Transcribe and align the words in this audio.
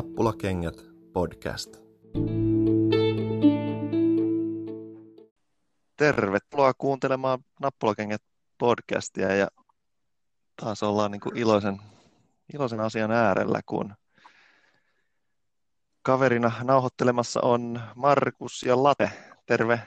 Nappulakengät 0.00 0.74
podcast. 1.12 1.76
Tervetuloa 5.96 6.72
kuuntelemaan 6.78 7.44
Nappulakengät 7.60 8.22
podcastia 8.58 9.34
ja 9.34 9.48
taas 10.56 10.82
ollaan 10.82 11.10
niin 11.10 11.20
kuin 11.20 11.36
iloisen, 11.36 11.80
iloisen 12.54 12.80
asian 12.80 13.10
äärellä, 13.10 13.60
kun 13.66 13.94
kaverina 16.02 16.52
nauhoittelemassa 16.62 17.40
on 17.42 17.80
Markus 17.94 18.62
ja 18.62 18.82
Late. 18.82 19.10
Terve. 19.46 19.80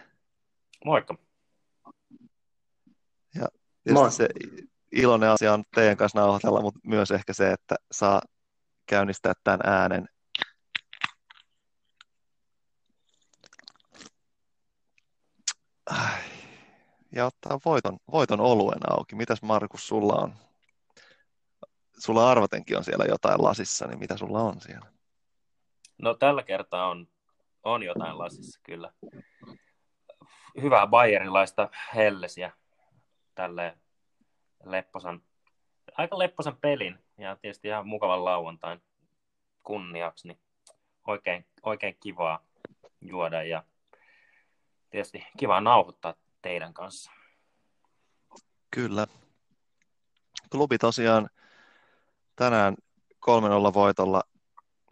Moikka. 0.86 1.18
Ja 3.36 3.48
Moi. 3.93 4.11
se 4.11 4.30
iloinen 4.91 5.30
asia 5.30 5.53
on 5.53 5.64
teidän 5.75 5.98
kanssa 5.98 6.20
nauhoitella, 6.20 6.61
mutta 6.61 6.80
myös 6.84 7.11
ehkä 7.11 7.34
se, 7.34 7.52
että 7.52 7.75
saa 7.91 8.22
käynnistää 8.86 9.34
tämän 9.44 9.60
äänen. 9.64 10.10
Ja 17.12 17.26
ottaa 17.26 17.59
voiton, 17.66 17.98
voiton 18.12 18.40
oluen 18.40 18.92
auki. 18.92 19.16
Mitäs 19.16 19.42
Markus 19.42 19.88
sulla 19.88 20.14
on? 20.14 20.34
Sulla 22.00 22.32
arvatenkin 22.32 22.78
on 22.78 22.84
siellä 22.84 23.06
jotain 23.06 23.44
lasissa, 23.44 23.88
niin 23.88 24.00
mitä 24.00 24.18
sulla 24.18 24.40
on 24.40 24.62
siellä? 24.62 24.92
No 25.98 26.14
tällä 26.14 26.44
kertaa 26.44 26.88
on, 26.88 27.08
on 27.64 27.84
jotain 27.84 28.18
lasissa 28.18 28.59
kyllä. 28.64 28.94
Hyvää 30.62 30.88
bayerilaista 30.88 31.70
hellesiä 31.95 32.52
tälle 33.36 33.78
lepposan, 34.64 35.22
aika 35.97 36.19
lepposan 36.19 36.58
pelin 36.58 36.99
ja 37.17 37.36
tietysti 37.36 37.67
ihan 37.67 37.88
mukavan 37.88 38.25
lauantain 38.25 38.81
kunniaksi, 39.63 40.27
niin 40.27 40.39
oikein, 41.08 41.45
oikein 41.63 41.97
kivaa 42.00 42.45
juoda 43.02 43.44
ja 43.44 43.63
tietysti 44.89 45.27
kivaa 45.38 45.61
nauhoittaa 45.61 46.16
teidän 46.41 46.73
kanssa. 46.73 47.11
Kyllä. 48.72 49.08
Klubi 50.52 50.77
tosiaan 50.77 51.30
tänään 52.35 52.75
3-0 53.69 53.73
voitolla 53.73 54.23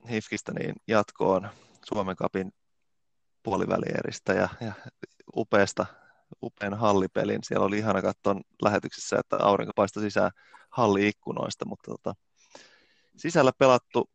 Hifkistä 0.10 0.52
niin 0.54 0.76
jatkoon 0.88 1.50
Suomen 1.86 2.16
kapin 2.16 2.54
puolivälieristä 3.44 4.34
ja, 4.34 4.50
ja 4.62 4.74
upeasta, 5.36 5.86
upean 6.44 6.74
hallipelin. 6.74 7.44
Siellä 7.44 7.66
oli 7.66 7.78
ihana 7.78 8.02
katsoa 8.02 8.36
lähetyksessä, 8.62 9.20
että 9.20 9.38
aurinko 9.40 9.72
paistoi 9.76 10.04
sisään 10.04 10.32
halli-ikkunoista, 10.72 11.66
mutta 11.66 11.92
tota, 11.92 12.16
sisällä 13.18 13.52
pelattu 13.58 14.10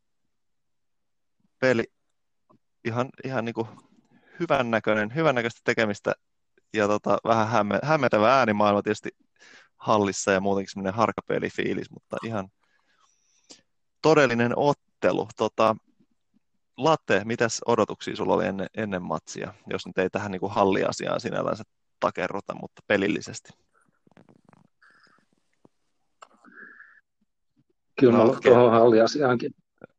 peli 1.59 1.85
ihan, 2.85 3.09
ihan 3.25 3.45
niin 3.45 3.55
kuin 3.55 3.69
hyvännäköinen, 4.41 5.15
hyvännäköistä 5.15 5.61
tekemistä 5.65 6.13
ja 6.75 6.89
tota, 6.89 7.19
vähän 7.25 7.49
hämme, 7.49 7.79
hämmentävä 7.83 8.39
äänimaailma 8.39 8.83
tietysti 8.83 9.11
hallissa 9.77 10.33
ja 10.33 10.41
muutenkin 10.41 10.71
semmoinen 10.71 10.95
harkapelifiilis, 10.95 11.91
mutta 11.91 12.17
ihan 12.25 12.49
todellinen 14.03 14.53
ottelu. 14.57 15.29
Tota, 15.37 15.77
Latte, 16.77 17.23
mitäs 17.25 17.61
odotuksia 17.67 18.17
sulla 18.17 18.35
oli 18.35 18.47
ennen, 18.47 18.67
ennen 18.77 19.03
matsia, 19.03 19.55
jos 19.67 19.87
nyt 19.87 19.99
ei 19.99 20.11
tähän 20.11 20.33
niin 20.33 20.41
kuin 20.41 20.53
halliasiaan 20.53 21.21
sinällänsä 21.21 21.65
takerruta, 22.01 22.55
mutta 22.55 22.83
pelillisesti? 22.87 23.66
Kyllä 28.01 28.19
no, 28.19 28.37
tuohon 28.43 28.71
halliasiaankin 28.71 29.53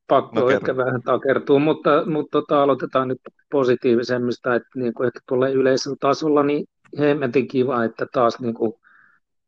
pakko 0.07 0.39
no, 0.39 0.49
ehkä 0.49 0.77
vähän 0.77 1.01
takertuu, 1.01 1.59
mutta, 1.59 2.05
mutta 2.05 2.41
tota, 2.41 2.63
aloitetaan 2.63 3.07
nyt 3.07 3.21
positiivisemmista, 3.51 4.55
että 4.55 4.69
niin 4.75 4.93
kuin 4.93 5.07
ehkä 5.07 5.19
tuolle 5.27 5.51
yleisellä 5.51 5.97
tasolla 5.99 6.43
niin 6.43 6.65
hemmetin 6.99 7.47
kiva, 7.47 7.83
että 7.83 8.05
taas 8.13 8.39
niin 8.39 8.53
kuin 8.53 8.73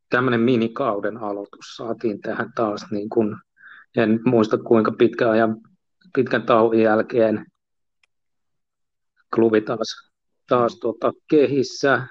tämmöinen 0.10 0.42
minikauden 0.42 1.18
aloitus 1.18 1.76
saatiin 1.76 2.22
tähän 2.22 2.52
taas, 2.56 2.86
niin 2.92 3.10
kuin, 3.10 3.36
en 3.98 4.20
muista 4.26 4.58
kuinka 4.58 4.92
pitkä 4.92 5.30
ajan, 5.30 5.58
pitkän 6.16 6.44
tauon 6.44 6.80
jälkeen. 6.80 7.46
Klubi 9.36 9.62
taas, 9.62 10.12
taas 10.48 10.80
tota, 10.80 11.12
kehissä, 11.30 12.08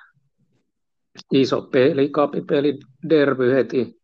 iso 1.33 1.63
peli, 1.63 2.09
kapipeli, 2.09 2.79
derby 3.09 3.53
heti, 3.53 3.98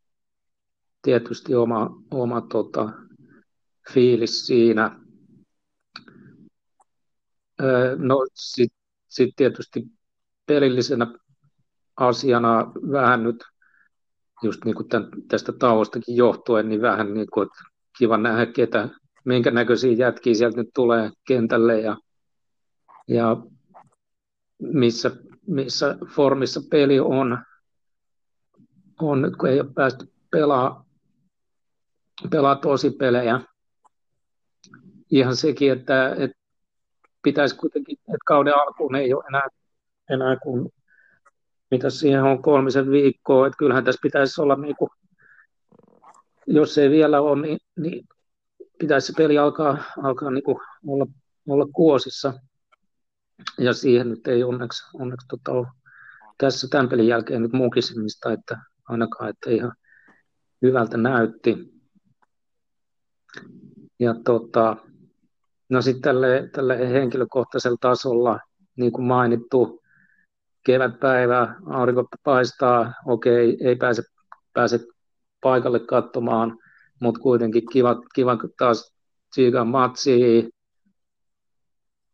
tietysti 1.04 1.54
oma, 1.54 2.03
oma 2.10 2.41
tota, 2.41 2.92
fiilis 3.92 4.47
siinä. 4.47 5.00
No 7.97 8.26
sitten 8.34 8.78
sit 9.09 9.31
tietysti 9.37 9.87
pelillisenä 10.47 11.06
asiana 11.97 12.72
vähän 12.93 13.22
nyt 13.22 13.44
just 14.43 14.64
niin 14.64 14.75
kuin 14.75 14.88
tämän, 14.88 15.09
tästä 15.28 15.53
tauostakin 15.53 16.16
johtuen, 16.16 16.69
niin 16.69 16.82
vähän 16.82 17.14
niin 17.14 17.26
kuin, 17.32 17.47
että 17.47 17.62
kiva 17.98 18.16
nähdä, 18.16 18.47
ketä, 18.47 18.88
minkä 19.25 19.50
näköisiä 19.50 19.93
jätkiä 19.93 20.34
sieltä 20.34 20.56
nyt 20.56 20.70
tulee 20.75 21.10
kentälle 21.26 21.81
ja, 21.81 21.97
ja 23.09 23.37
missä, 24.59 25.10
missä 25.47 25.97
formissa 26.14 26.60
peli 26.70 27.00
on, 27.00 27.38
on 29.00 29.22
nyt 29.22 29.37
kun 29.37 29.48
ei 29.48 29.60
ole 29.60 29.70
päästy 29.75 30.12
pelaa, 30.31 30.84
pelaa 32.30 32.56
tosi 32.56 32.91
pelejä, 32.91 33.41
ihan 35.10 35.36
sekin, 35.36 35.72
että, 35.72 36.14
että 36.19 36.36
pitäisi 37.22 37.56
kuitenkin, 37.56 37.98
että 37.98 38.25
kauden 38.26 38.54
alkuun 38.56 38.94
ei 38.94 39.14
ole 39.14 39.25
enää, 39.28 39.48
enää 40.10 40.36
kuin, 40.36 40.72
mitä 41.70 41.91
siihen 41.91 42.22
on 42.22 42.42
kolmisen 42.42 42.91
viikkoa, 42.91 43.47
että 43.47 43.56
kyllähän 43.56 43.84
tässä 43.84 44.00
pitäisi 44.02 44.41
olla 44.41 44.56
niin 44.56 44.76
kuin, 44.76 44.91
jos 46.47 46.78
ei 46.78 46.91
vielä 46.91 47.20
ole, 47.20 47.42
niin, 47.42 47.58
niin 47.76 48.08
pitäisi 48.78 49.06
se 49.06 49.12
peli 49.16 49.38
alkaa, 49.38 49.78
alkaa 50.02 50.31
niin 50.31 50.44
kuin 50.44 50.58
olla, 50.86 51.06
olla 51.48 51.66
kuosissa. 51.75 52.32
Ja 53.58 53.72
siihen 53.72 54.10
nyt 54.10 54.26
ei 54.26 54.44
onneksi, 54.44 54.84
onneksi 54.94 55.26
tota 55.28 55.52
ole 55.52 55.66
tässä 56.38 56.69
tämän 56.70 56.88
pelin 56.88 57.06
jälkeen 57.06 57.42
nyt 57.42 57.52
mukisimista, 57.52 58.32
että 58.32 58.58
ainakaan, 58.88 59.31
että 59.31 59.50
ihan 59.50 59.72
hyvältä 60.62 60.96
näytti. 60.96 61.74
Ja 63.99 64.15
tota, 64.25 64.77
No 65.69 65.83
sitten 65.83 66.03
tälle, 66.03 66.49
tälle 66.53 66.91
henkilökohtaisella 66.91 67.77
tasolla, 67.81 68.41
niin 68.77 68.93
kuin 68.93 69.05
mainittu, 69.05 69.83
kevätpäivä, 70.67 71.55
aurinko 71.67 72.05
paistaa, 72.25 72.93
okei, 73.06 73.56
ei 73.61 73.77
pääse, 73.77 74.03
pääse 74.53 74.81
paikalle 75.41 75.81
katsomaan, 75.81 76.59
mutta 77.00 77.21
kuitenkin 77.21 77.62
kiva, 77.73 77.97
kiva 78.15 78.39
taas 78.59 78.94
tsiikan 79.31 79.69
matsi, 79.69 80.49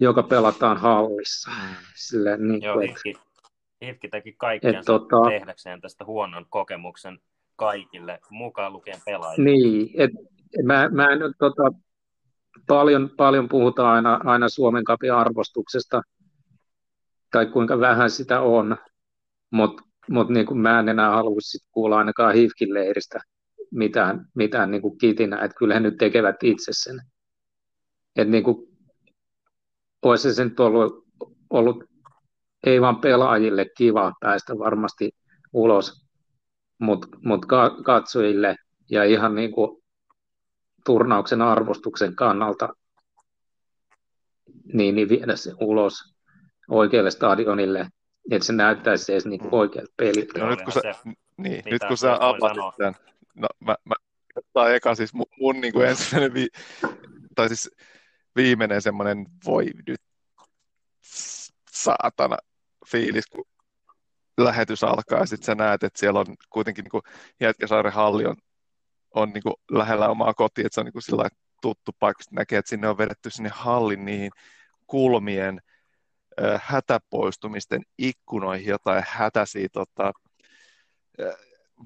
joka 0.00 0.22
pelataan 0.22 0.76
hallissa. 0.76 1.50
Mm. 1.50 1.76
Silleen, 1.96 2.48
niin 2.48 2.62
Joo, 2.62 2.78
Hifki, 2.78 3.14
Hifki 3.84 4.08
teki 4.08 4.32
kaikkea 4.32 4.82
tota, 4.86 5.16
tehdäkseen 5.28 5.80
tästä 5.80 6.04
huonon 6.04 6.46
kokemuksen 6.50 7.18
kaikille, 7.56 8.20
mukaan 8.30 8.72
lukien 8.72 9.00
pelaajille. 9.04 9.50
Niin, 9.50 9.90
et, 9.94 10.10
mä, 10.64 10.88
mä 10.88 11.12
en 11.12 11.18
tota, 11.38 11.72
paljon, 12.66 13.10
paljon 13.16 13.48
puhutaan 13.48 13.94
aina, 13.94 14.20
aina 14.24 14.48
Suomen 14.48 14.84
kapin 14.84 15.12
arvostuksesta, 15.12 16.02
tai 17.30 17.46
kuinka 17.46 17.80
vähän 17.80 18.10
sitä 18.10 18.40
on, 18.40 18.76
mutta 19.50 19.82
mut 20.10 20.28
niin 20.28 20.58
mä 20.58 20.80
en 20.80 20.88
enää 20.88 21.10
haluaisi 21.10 21.58
kuulla 21.70 21.98
ainakaan 21.98 22.34
Hifkin 22.34 22.74
leiristä 22.74 23.20
mitään, 23.70 24.26
mitään 24.34 24.70
niin 24.70 24.82
kuin 24.82 24.98
kitinä, 24.98 25.36
että 25.36 25.56
kyllä 25.58 25.74
he 25.74 25.80
nyt 25.80 25.96
tekevät 25.96 26.36
itse 26.42 26.72
sen. 26.74 27.00
Että 28.16 28.30
niin 28.30 28.44
kuin, 28.44 28.56
olisi 30.02 30.34
se 30.34 30.44
nyt 30.44 30.60
ollut, 30.60 31.04
ollut 31.50 31.84
ei 32.66 32.80
vaan 32.80 33.00
pelaajille 33.00 33.66
kiva 33.76 34.12
päästä 34.20 34.58
varmasti 34.58 35.10
ulos, 35.52 36.06
mutta 36.78 37.08
mut 37.24 37.46
katsojille 37.84 38.56
ja 38.90 39.04
ihan 39.04 39.34
niin 39.34 39.52
kuin 39.52 39.79
turnauksen 40.90 41.42
arvostuksen 41.42 42.16
kannalta 42.16 42.68
niin, 44.72 44.94
niin 44.94 45.08
viedä 45.08 45.36
se 45.36 45.52
ulos 45.60 46.14
oikealle 46.68 47.10
stadionille, 47.10 47.86
että 48.30 48.46
se 48.46 48.52
näyttäisi 48.52 49.12
edes 49.12 49.26
niin 49.26 49.40
oikealta 49.50 49.92
peliltä. 49.96 50.38
No, 50.38 50.50
nyt 50.50 50.62
kun 50.62 50.72
sä, 50.72 50.80
niin, 51.36 51.62
nyt 51.70 51.82
kun 51.88 51.96
sä 51.96 52.16
avasit 52.20 52.76
tämän, 52.78 52.94
no, 53.34 53.48
mä, 53.60 53.74
mä 53.84 53.94
ottaa 54.36 54.70
eka 54.70 54.94
siis 54.94 55.14
mun, 55.14 55.26
mun 55.40 55.60
niin 55.60 55.72
kuin 55.72 55.86
ensimmäinen, 55.86 56.34
vi, 56.34 56.46
tai 57.34 57.48
siis 57.48 57.70
viimeinen 58.36 58.82
semmoinen 58.82 59.26
voi 59.46 59.66
nyt 59.86 60.00
saatana 61.70 62.36
fiilis, 62.90 63.26
kun 63.26 63.44
lähetys 64.40 64.84
alkaa 64.84 65.18
ja 65.18 65.26
sitten 65.26 65.46
sä 65.46 65.54
näet, 65.54 65.82
että 65.82 65.98
siellä 65.98 66.20
on 66.20 66.26
kuitenkin 66.50 66.84
niin 66.84 67.02
Jätkäsaaren 67.40 67.92
halli 67.92 68.26
on 68.26 68.36
on 69.14 69.30
niin 69.30 69.42
kuin 69.42 69.54
lähellä 69.70 70.08
omaa 70.08 70.34
kotia, 70.34 70.66
että 70.66 70.74
se 70.74 70.80
on 70.80 70.84
niin 70.84 70.92
kuin 70.92 71.30
tuttu 71.62 71.92
paikka, 71.98 72.24
näkee, 72.30 72.58
että 72.58 72.68
sinne 72.68 72.88
on 72.88 72.98
vedetty 72.98 73.30
sinne 73.30 73.50
hallin 73.52 74.04
niihin 74.04 74.30
kulmien 74.86 75.60
äh, 76.42 76.62
hätäpoistumisten 76.64 77.82
ikkunoihin 77.98 78.66
jotain 78.66 79.04
hätäisiä 79.06 79.68
tota, 79.72 80.12
äh, 81.20 81.34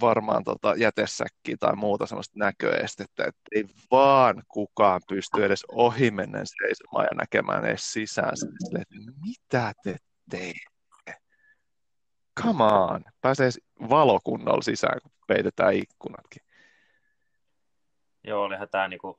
varmaan 0.01 0.45
tota 0.45 0.75
jätesäkkiä 0.77 1.57
tai 1.61 1.77
muuta 1.77 2.07
sellaista 2.07 2.39
näköestettä, 2.39 3.25
että 3.25 3.41
ei 3.55 3.65
vaan 3.91 4.43
kukaan 4.49 5.01
pysty 5.09 5.45
edes 5.45 5.65
ohimennen 5.73 6.47
seisomaan 6.47 7.05
ja 7.11 7.17
näkemään 7.17 7.65
edes 7.65 7.93
sisään. 7.93 8.37
Sille, 8.37 8.79
että 8.79 8.95
mitä 9.21 9.73
te 9.85 9.97
teette? 10.31 10.75
Come 12.43 12.65
on! 12.65 13.05
Pääsee 13.21 13.51
valokunnalla 13.91 14.63
sisään, 14.63 15.01
kun 15.03 15.13
peitetään 15.27 15.75
ikkunatkin. 15.75 16.43
Joo, 18.25 18.43
olihan 18.43 18.69
tämä 18.69 18.89
niinku 18.89 19.19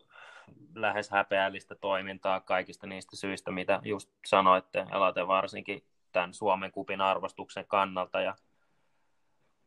lähes 0.75 1.09
häpeällistä 1.09 1.75
toimintaa 1.75 2.39
kaikista 2.39 2.87
niistä 2.87 3.15
syistä, 3.15 3.51
mitä 3.51 3.79
just 3.83 4.09
sanoitte, 4.25 4.85
elaten 4.91 5.27
varsinkin 5.27 5.85
tämän 6.11 6.33
Suomen 6.33 6.71
kupin 6.71 7.01
arvostuksen 7.01 7.65
kannalta. 7.67 8.21
Ja, 8.21 8.35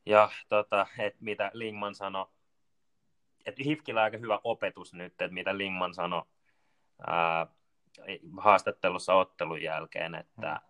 ja 0.06 0.30
tota, 0.48 0.86
että 0.98 1.18
mitä 1.24 1.50
Lingman 1.54 1.94
sanoi, 1.94 2.26
että 3.46 3.62
Hifkillä 3.64 4.00
on 4.00 4.04
aika 4.04 4.18
hyvä 4.18 4.40
opetus 4.44 4.94
nyt, 4.94 5.12
että 5.12 5.28
mitä 5.28 5.58
Lingman 5.58 5.94
sanoi 5.94 6.22
ää, 7.06 7.46
haastattelussa 8.38 9.14
ottelun 9.14 9.62
jälkeen, 9.62 10.14
että, 10.14 10.60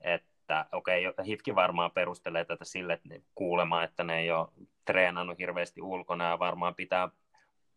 että 0.00 0.66
okei, 0.72 1.06
okay, 1.06 1.26
Hifki 1.26 1.54
varmaan 1.54 1.90
perustelee 1.90 2.44
tätä 2.44 2.64
sille, 2.64 2.92
että 2.92 3.08
kuulemaan, 3.34 3.84
että 3.84 4.04
ne 4.04 4.18
ei 4.18 4.30
ole 4.30 4.48
treenannut 4.84 5.38
hirveästi 5.38 5.82
ulkona 5.82 6.28
ja 6.28 6.38
varmaan 6.38 6.74
pitää 6.74 7.08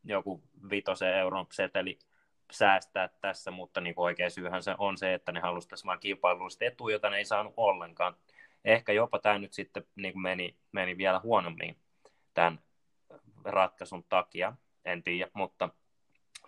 joku 0.07 0.43
vitosen 0.69 1.17
euron 1.17 1.45
seteli 1.51 1.99
säästää 2.51 3.09
tässä, 3.21 3.51
mutta 3.51 3.81
niin 3.81 3.93
oikea 3.97 4.29
syyhän 4.29 4.63
se 4.63 4.75
on 4.77 4.97
se, 4.97 5.13
että 5.13 5.31
ne 5.31 5.39
halusivat 5.39 5.85
vain 5.85 5.99
kilpailullista 5.99 6.65
etua, 6.65 6.91
jota 6.91 7.09
ne 7.09 7.17
ei 7.17 7.25
saanut 7.25 7.53
ollenkaan. 7.57 8.15
Ehkä 8.65 8.93
jopa 8.93 9.19
tämä 9.19 9.39
nyt 9.39 9.53
sitten 9.53 9.83
niin 9.95 10.21
meni, 10.21 10.57
meni 10.71 10.97
vielä 10.97 11.19
huonommin 11.19 11.77
tämän 12.33 12.59
ratkaisun 13.43 14.03
takia, 14.09 14.53
en 14.85 15.03
tiedä, 15.03 15.31
mutta, 15.33 15.69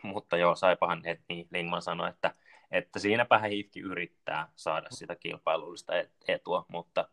mutta 0.04 0.38
joo, 0.38 0.56
saipahan 0.56 1.02
et, 1.06 1.22
niin 1.30 1.48
Lingman 1.52 1.82
sanoi, 1.82 2.10
että, 2.10 2.34
että 2.72 3.00
siinäpä 3.00 3.40
Hifki 3.40 3.80
yrittää 3.80 4.48
saada 4.56 4.88
sitä 4.92 5.16
kilpailullista 5.16 5.94
etua, 6.28 6.66
mutta 6.68 7.10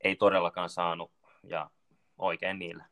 ei 0.00 0.16
todellakaan 0.16 0.70
saanut 0.70 1.12
ja 1.42 1.70
oikein 2.18 2.58
niillä. 2.58 2.84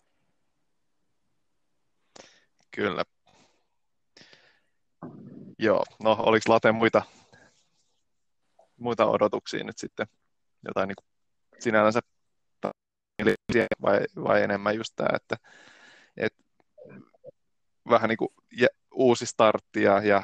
Kyllä. 2.75 3.05
Joo, 5.59 5.85
no 6.03 6.17
oliko 6.19 6.53
Late 6.53 6.73
muita, 6.73 7.03
muita 8.77 9.07
odotuksia 9.07 9.65
nyt 9.65 9.79
sitten? 9.79 10.07
Jotain 10.67 10.89
niin 10.89 11.09
sinänsä 11.59 12.01
vai, 13.83 14.01
vai 14.25 14.43
enemmän 14.43 14.77
just 14.77 14.93
tämä, 14.97 15.17
että, 15.17 15.37
että 16.17 16.43
vähän 17.89 18.09
niin 18.09 18.19
kuin 18.19 18.29
uusi 18.95 19.27
startti 19.27 19.83
ja, 19.83 20.03
ja 20.03 20.23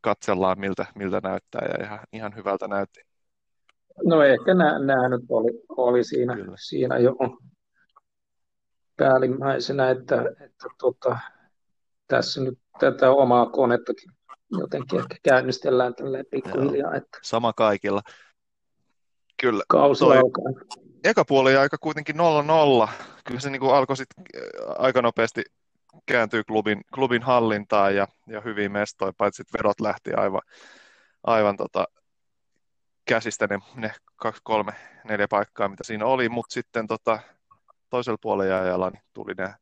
katsellaan 0.00 0.60
miltä, 0.60 0.86
miltä 0.94 1.20
näyttää 1.22 1.62
ja 1.68 1.84
ihan, 1.84 2.00
ihan 2.12 2.36
hyvältä 2.36 2.68
näytti. 2.68 3.00
No 4.04 4.22
ehkä 4.22 4.54
nämä, 4.54 4.78
nämä 4.78 5.08
nyt 5.08 5.24
oli, 5.28 5.50
oli 5.68 6.04
siinä, 6.04 6.36
siinä 6.56 6.98
jo 6.98 7.16
päällimmäisenä, 8.96 9.90
että, 9.90 10.24
että 10.40 10.68
tota, 10.78 11.18
tässä 12.06 12.40
nyt 12.40 12.58
tätä 12.80 13.10
omaa 13.10 13.46
konettakin 13.46 14.10
jotenkin 14.50 14.98
ehkä 14.98 15.16
käynnistellään 15.22 15.94
tällä 15.94 16.24
pikkuhiljaa. 16.30 16.94
Että... 16.94 17.18
Sama 17.22 17.52
kaikilla. 17.52 18.02
Kyllä. 19.42 19.64
Kausi 19.68 20.04
toi... 20.04 20.20
Eka 21.04 21.24
puoli 21.24 21.56
aika 21.56 21.76
kuitenkin 21.80 22.16
0-0. 22.16 22.88
Kyllä 23.24 23.40
se 23.40 23.50
niin 23.50 23.60
kuin 23.60 23.74
alkoi 23.74 23.96
sitten 23.96 24.24
äh, 24.36 24.74
aika 24.78 25.02
nopeasti 25.02 25.42
kääntyy 26.06 26.44
klubin, 26.44 26.80
klubin 26.94 27.22
hallintaan 27.22 27.96
ja, 27.96 28.08
ja 28.26 28.40
hyvin 28.40 28.72
mestoi, 28.72 29.12
paitsi 29.18 29.42
että 29.42 29.58
verot 29.58 29.80
lähti 29.80 30.14
aivan, 30.14 30.40
aivan 31.22 31.56
tota, 31.56 31.88
käsistä 33.04 33.46
ne, 33.46 33.58
ne 33.74 33.92
kaksi, 34.16 34.40
kolme, 34.44 34.72
neljä 35.04 35.28
paikkaa, 35.28 35.68
mitä 35.68 35.84
siinä 35.84 36.06
oli, 36.06 36.28
mutta 36.28 36.54
sitten 36.54 36.86
tota, 36.86 37.18
toisella 37.90 38.18
puolella 38.20 38.60
ajalla 38.60 38.90
niin 38.90 39.02
tuli 39.14 39.34
ne 39.38 39.54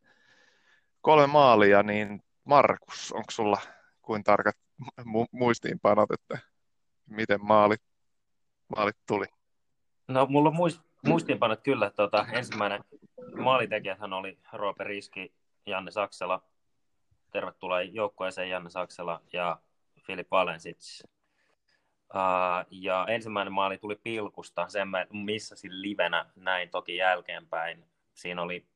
kolme 1.00 1.26
maalia, 1.26 1.82
niin 1.82 2.22
Markus, 2.44 3.12
onko 3.12 3.30
sulla 3.30 3.60
kuin 4.02 4.24
tarkat 4.24 4.56
mu- 5.00 5.28
muistiinpanot, 5.32 6.10
että 6.10 6.38
miten 7.06 7.44
maalit, 7.44 7.82
maalit 8.76 8.96
tuli? 9.06 9.26
No 10.08 10.26
mulla 10.26 10.48
on 10.48 10.56
muist, 10.56 10.80
muistiinpanot 11.06 11.60
kyllä. 11.60 11.90
Tuota, 11.90 12.26
ensimmäinen 12.32 12.84
maalitekijähän 13.36 14.12
oli 14.12 14.38
Roope 14.52 14.84
Riski, 14.84 15.34
Janne 15.66 15.90
Saksela. 15.90 16.42
Tervetuloa 17.30 17.82
joukkueeseen 17.82 18.50
Janne 18.50 18.70
Saksela 18.70 19.22
ja 19.32 19.60
Filip 20.06 20.30
Valensits. 20.30 21.02
Uh, 22.14 22.66
ja 22.70 23.06
ensimmäinen 23.08 23.52
maali 23.52 23.78
tuli 23.78 23.96
pilkusta, 23.96 24.68
sen 24.68 24.88
mä 24.88 25.06
missasin 25.12 25.82
livenä 25.82 26.26
näin 26.36 26.70
toki 26.70 26.96
jälkeenpäin. 26.96 27.84
Siinä 28.14 28.42
oli 28.42 28.66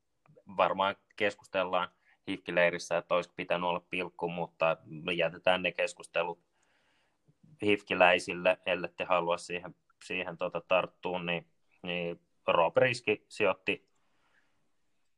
varmaan 0.56 0.96
keskustellaan 1.16 1.88
hifkileirissä, 2.28 2.96
että 2.96 3.14
olisi 3.14 3.32
pitänyt 3.36 3.68
olla 3.68 3.82
pilkku, 3.90 4.28
mutta 4.28 4.76
jätetään 5.16 5.62
ne 5.62 5.72
keskustelut 5.72 6.40
hifkiläisille, 7.62 8.58
ellette 8.66 9.04
halua 9.04 9.38
siihen, 9.38 9.74
siihen 10.04 10.36
tota 10.36 10.60
tarttua, 10.68 11.22
niin, 11.22 11.46
niin 11.82 12.20
Rob 12.46 12.76
Riski 12.76 13.24
sijoitti 13.28 13.86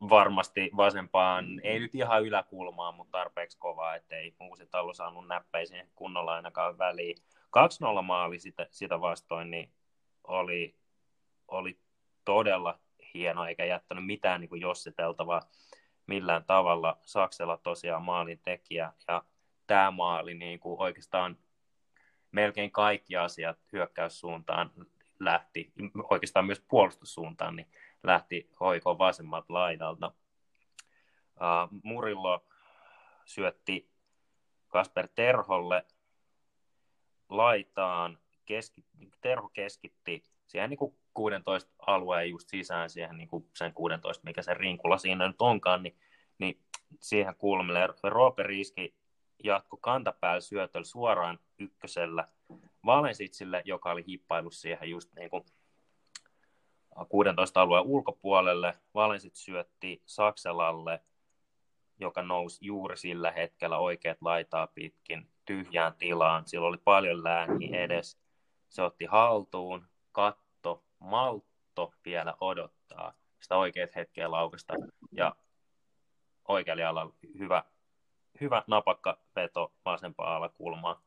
varmasti 0.01 0.71
vasempaan, 0.77 1.61
ei 1.63 1.79
nyt 1.79 1.95
ihan 1.95 2.23
yläkulmaan, 2.23 2.95
mutta 2.95 3.19
tarpeeksi 3.19 3.59
kovaa, 3.59 3.95
ettei 3.95 4.35
uusi 4.41 4.67
tallo 4.67 4.95
saanut 4.95 5.27
näppäisiin 5.27 5.91
kunnolla 5.95 6.35
ainakaan 6.35 6.79
väliin. 6.79 7.17
2-0 7.99 8.03
maali 8.03 8.39
sitä, 8.39 8.67
sitä 8.71 9.01
vastoin 9.01 9.51
niin 9.51 9.73
oli, 10.25 10.77
oli 11.49 11.79
todella 12.25 12.79
hieno, 13.15 13.45
eikä 13.45 13.65
jättänyt 13.65 14.07
mitään 14.07 14.41
niin 14.41 14.49
kuin 14.49 14.61
jossiteltavaa 14.61 15.43
millään 16.09 16.45
tavalla. 16.45 16.99
Saksella 17.05 17.57
tosiaan 17.57 18.03
maalin 18.03 18.41
tekijä 18.45 18.93
ja 19.09 19.23
tämä 19.67 19.91
maali 19.91 20.35
niin 20.35 20.61
kuin 20.61 20.81
oikeastaan 20.81 21.39
melkein 22.33 22.71
kaikki 22.71 23.17
asiat 23.17 23.59
hyökkäyssuuntaan 23.73 24.71
lähti, 25.19 25.73
oikeastaan 26.11 26.47
myös 26.47 26.65
puolustussuuntaan, 26.69 27.57
niin 27.57 27.67
lähti 28.03 28.51
hoikoon 28.61 28.99
vasemmalta 28.99 29.55
laidalta. 29.55 30.13
Uh, 31.37 31.81
Murillo 31.83 32.47
syötti 33.25 33.91
Kasper 34.69 35.09
Terholle 35.15 35.87
laitaan, 37.29 38.19
keski, 38.47 38.85
Terho 39.21 39.49
keskitti 39.49 40.25
siihen 40.47 40.71
niin 40.71 40.79
kuin 40.79 40.99
16 41.19 41.71
alueen 41.87 42.31
just 42.31 42.49
sisään 42.49 42.91
siihen 42.91 43.17
niin 43.17 43.29
kuin 43.29 43.47
sen 43.55 43.73
16, 43.73 44.25
mikä 44.25 44.43
se 44.43 44.55
rinkula 44.55 44.99
siinä 44.99 45.27
nyt 45.27 45.43
onkaan, 45.43 45.83
niin, 45.83 45.97
niin 46.39 46.61
siihen 47.01 47.35
kulmille. 47.39 47.89
Roope 48.03 48.43
Riski 48.43 48.95
jatko 49.45 49.77
kantapäällä 49.77 50.41
syötöllä 50.41 50.85
suoraan 50.85 51.39
ykkösellä 51.59 52.29
Valensitsille, 52.87 53.63
joka 53.65 53.91
oli 53.91 54.05
hippailu 54.07 54.51
siihen 54.51 54.91
just 54.91 55.15
niin 55.15 55.31
kuin 55.31 55.45
16 57.09 57.63
alueen 57.63 57.85
ulkopuolelle. 57.85 58.75
Valensit 58.95 59.35
syötti 59.35 60.03
Sakselalle, 60.07 61.01
joka 62.01 62.23
nousi 62.23 62.67
juuri 62.67 62.97
sillä 62.97 63.31
hetkellä 63.31 63.79
oikeat 63.79 64.19
laitaa 64.21 64.67
pitkin 64.67 65.29
tyhjään 65.45 65.95
tilaan. 65.99 66.49
Sillä 66.49 66.67
oli 66.67 66.79
paljon 66.85 67.25
lääniä 67.25 67.81
edes. 67.81 68.19
Se 68.69 68.83
otti 68.83 69.05
haltuun, 69.05 69.87
kat 70.13 70.48
maltto 70.99 71.93
vielä 72.05 72.35
odottaa 72.41 73.13
sitä 73.41 73.57
oikeat 73.57 73.97
hetkeä 73.97 74.31
laukasta 74.31 74.75
ja 75.13 75.37
oikealla 76.49 76.83
jalalla 76.83 77.15
hyvä, 77.39 77.65
hyvä 78.41 78.63
napakka 78.67 79.19
veto 79.37 79.73
vasempaa 79.85 80.37
alakulmaa. 80.37 81.03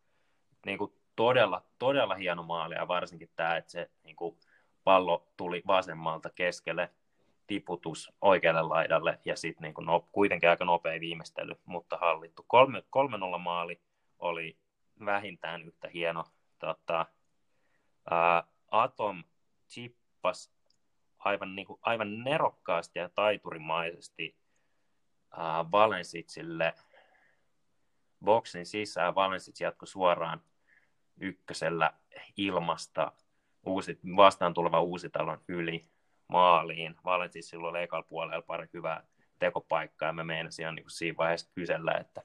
Niin 0.65 0.77
kuin 0.77 0.93
todella, 1.15 1.63
todella 1.79 2.15
hieno 2.15 2.43
maali 2.43 2.75
ja 2.75 2.87
varsinkin 2.87 3.29
tämä, 3.35 3.57
että 3.57 3.71
se 3.71 3.91
niin 4.03 4.15
kuin 4.15 4.37
pallo 4.83 5.27
tuli 5.37 5.63
vasemmalta 5.67 6.29
keskelle, 6.29 6.89
tiputus 7.47 8.13
oikealle 8.21 8.61
laidalle 8.61 9.19
ja 9.25 9.35
sitten 9.35 9.61
niin 9.63 9.85
no, 9.85 10.07
kuitenkin 10.11 10.49
aika 10.49 10.65
nopea 10.65 10.99
viimeistely, 10.99 11.55
mutta 11.65 11.97
hallittu. 11.97 12.45
3-0 13.35 13.37
maali 13.39 13.81
oli 14.19 14.57
vähintään 15.05 15.61
yhtä 15.61 15.87
hieno. 15.93 16.23
Tota, 16.59 17.05
ää, 18.09 18.43
Atom 18.71 19.23
chippas 19.71 20.53
aivan, 21.19 21.55
niin 21.55 21.67
kuin, 21.67 21.79
aivan 21.81 22.23
nerokkaasti 22.23 22.99
ja 22.99 23.09
taiturimaisesti 23.09 24.37
äh, 25.33 25.71
Valensitsille 25.71 26.73
boksin 28.25 28.65
sisään. 28.65 29.15
Valensic 29.15 29.59
jatkoi 29.59 29.87
suoraan 29.87 30.41
ykkösellä 31.19 31.93
ilmasta 32.37 33.11
uusi, 33.65 33.99
vastaan 34.15 34.53
tuleva 34.53 34.81
Uusitalon 34.81 35.41
yli 35.47 35.85
maaliin. 36.27 36.95
Valensic 37.05 37.45
silloin 37.45 37.71
oli 37.71 37.83
ekalla 37.83 38.07
puolella 38.09 38.41
pari 38.41 38.67
hyvää 38.73 39.03
tekopaikkaa 39.39 40.09
ja 40.09 40.13
me 40.13 40.23
meinasin 40.23 40.63
ihan 40.63 40.75
niin 40.75 40.83
kuin 40.83 40.91
siinä 40.91 41.17
vaiheessa 41.17 41.51
kysellä, 41.55 41.91
että, 41.91 42.21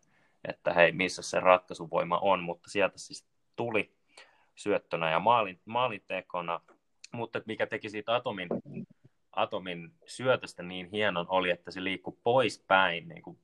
että 0.49 0.73
hei, 0.73 0.93
missä 0.93 1.23
se 1.23 1.41
ratkaisuvoima 1.41 2.19
on, 2.19 2.43
mutta 2.43 2.71
sieltä 2.71 2.99
siis 2.99 3.27
tuli 3.57 3.97
syöttönä 4.55 5.11
ja 5.11 5.21
maalin, 5.21 5.61
maalintekona, 5.65 6.61
mutta 7.13 7.41
mikä 7.47 7.67
teki 7.67 7.91
siitä 7.91 8.15
Atomin, 8.15 8.49
Atomin 9.33 9.93
syötöstä 10.07 10.63
niin 10.63 10.87
hienon 10.87 11.27
oli, 11.29 11.51
että 11.51 11.71
se 11.71 11.85
liikkui 11.85 12.17
poispäin 12.23 13.09
niin 13.09 13.23
kuin 13.23 13.39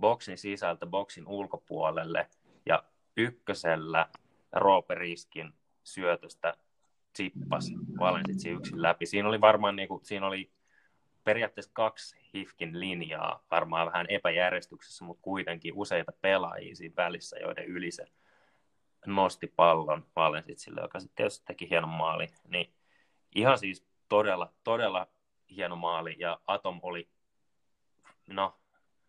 boksin 0.00 0.38
sisältä 0.38 0.86
boksin 0.86 1.26
ulkopuolelle 1.26 2.28
ja 2.66 2.82
ykkösellä 3.16 4.08
Roope 4.52 4.94
Riskin 4.94 5.52
syötöstä 5.84 6.54
chippas 7.16 7.72
Valensitsi 7.98 8.50
yksin 8.50 8.82
läpi. 8.82 9.06
Siinä 9.06 9.28
oli 9.28 9.40
varmaan 9.40 9.76
niin 9.76 9.88
kuin, 9.88 10.04
siinä 10.04 10.26
oli 10.26 10.50
periaatteessa 11.24 11.72
kaksi 11.74 12.16
Hifkin 12.34 12.80
linjaa, 12.80 13.44
varmaan 13.50 13.86
vähän 13.86 14.06
epäjärjestyksessä, 14.08 15.04
mutta 15.04 15.22
kuitenkin 15.22 15.74
useita 15.74 16.12
pelaajia 16.20 16.76
siinä 16.76 16.94
välissä, 16.96 17.36
joiden 17.38 17.64
yli 17.64 17.90
se 17.90 18.06
nosti 19.06 19.46
pallon 19.56 20.06
Valensitsille, 20.16 20.80
joka 20.80 21.00
sitten 21.00 21.30
teki 21.46 21.70
hienon 21.70 21.90
maali. 21.90 22.26
Niin 22.48 22.72
ihan 23.34 23.58
siis 23.58 23.84
todella, 24.08 24.52
todella 24.64 25.08
hieno 25.50 25.76
maali, 25.76 26.16
ja 26.18 26.40
Atom 26.46 26.80
oli, 26.82 27.08
no, 28.26 28.54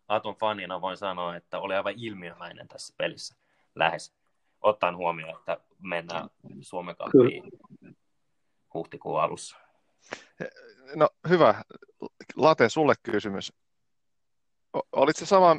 Atom 0.08 0.36
fanina 0.36 0.80
voin 0.80 0.96
sanoa, 0.96 1.36
että 1.36 1.58
oli 1.58 1.74
aivan 1.74 1.94
ilmiömäinen 1.96 2.68
tässä 2.68 2.94
pelissä 2.96 3.34
lähes, 3.74 4.14
ottaen 4.60 4.96
huomioon, 4.96 5.38
että 5.38 5.60
mennään 5.78 6.28
Suomen 6.60 6.96
Cupiin 6.96 7.44
huhtikuun 8.74 9.20
alussa. 9.20 9.56
No 10.94 11.08
hyvä. 11.28 11.64
Late, 12.36 12.68
sulle 12.68 12.94
kysymys. 13.02 13.52
Olit 14.92 15.16
se 15.16 15.26
sama, 15.26 15.58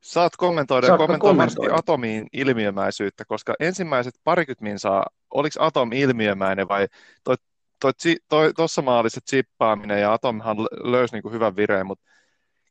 saat 0.00 0.36
kommentoida 0.36 0.86
ja 0.86 1.18
kommentoida 1.18 1.74
atomiin 1.74 2.26
ilmiömäisyyttä, 2.32 3.24
koska 3.24 3.54
ensimmäiset 3.60 4.14
parikymmentä 4.24 4.64
minsaa, 4.64 5.06
oliko 5.30 5.64
atom 5.64 5.92
ilmiömäinen 5.92 6.68
vai 6.68 6.88
toi, 7.24 7.34
toi, 7.80 7.92
toi, 8.28 8.54
tuossa 8.54 8.82
maalissa 8.82 9.20
chippaaminen 9.30 10.00
ja 10.00 10.12
atomhan 10.12 10.56
löysi 10.84 11.14
niin 11.14 11.22
kuin 11.22 11.34
hyvän 11.34 11.56
vireen, 11.56 11.86
mutta 11.86 12.04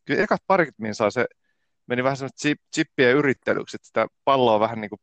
kyllä 0.05 0.23
ekat 0.23 0.41
parikymmentä 0.47 0.81
minsaa 0.81 1.09
se 1.09 1.25
meni 1.87 2.03
vähän 2.03 2.17
semmoista 2.17 2.41
chip, 2.41 2.59
chippien 2.75 3.15
yrittelyksi, 3.15 3.75
että 3.75 3.87
sitä 3.87 4.07
palloa 4.25 4.59
vähän 4.59 4.81
niin 4.81 4.89
kuin 4.89 4.99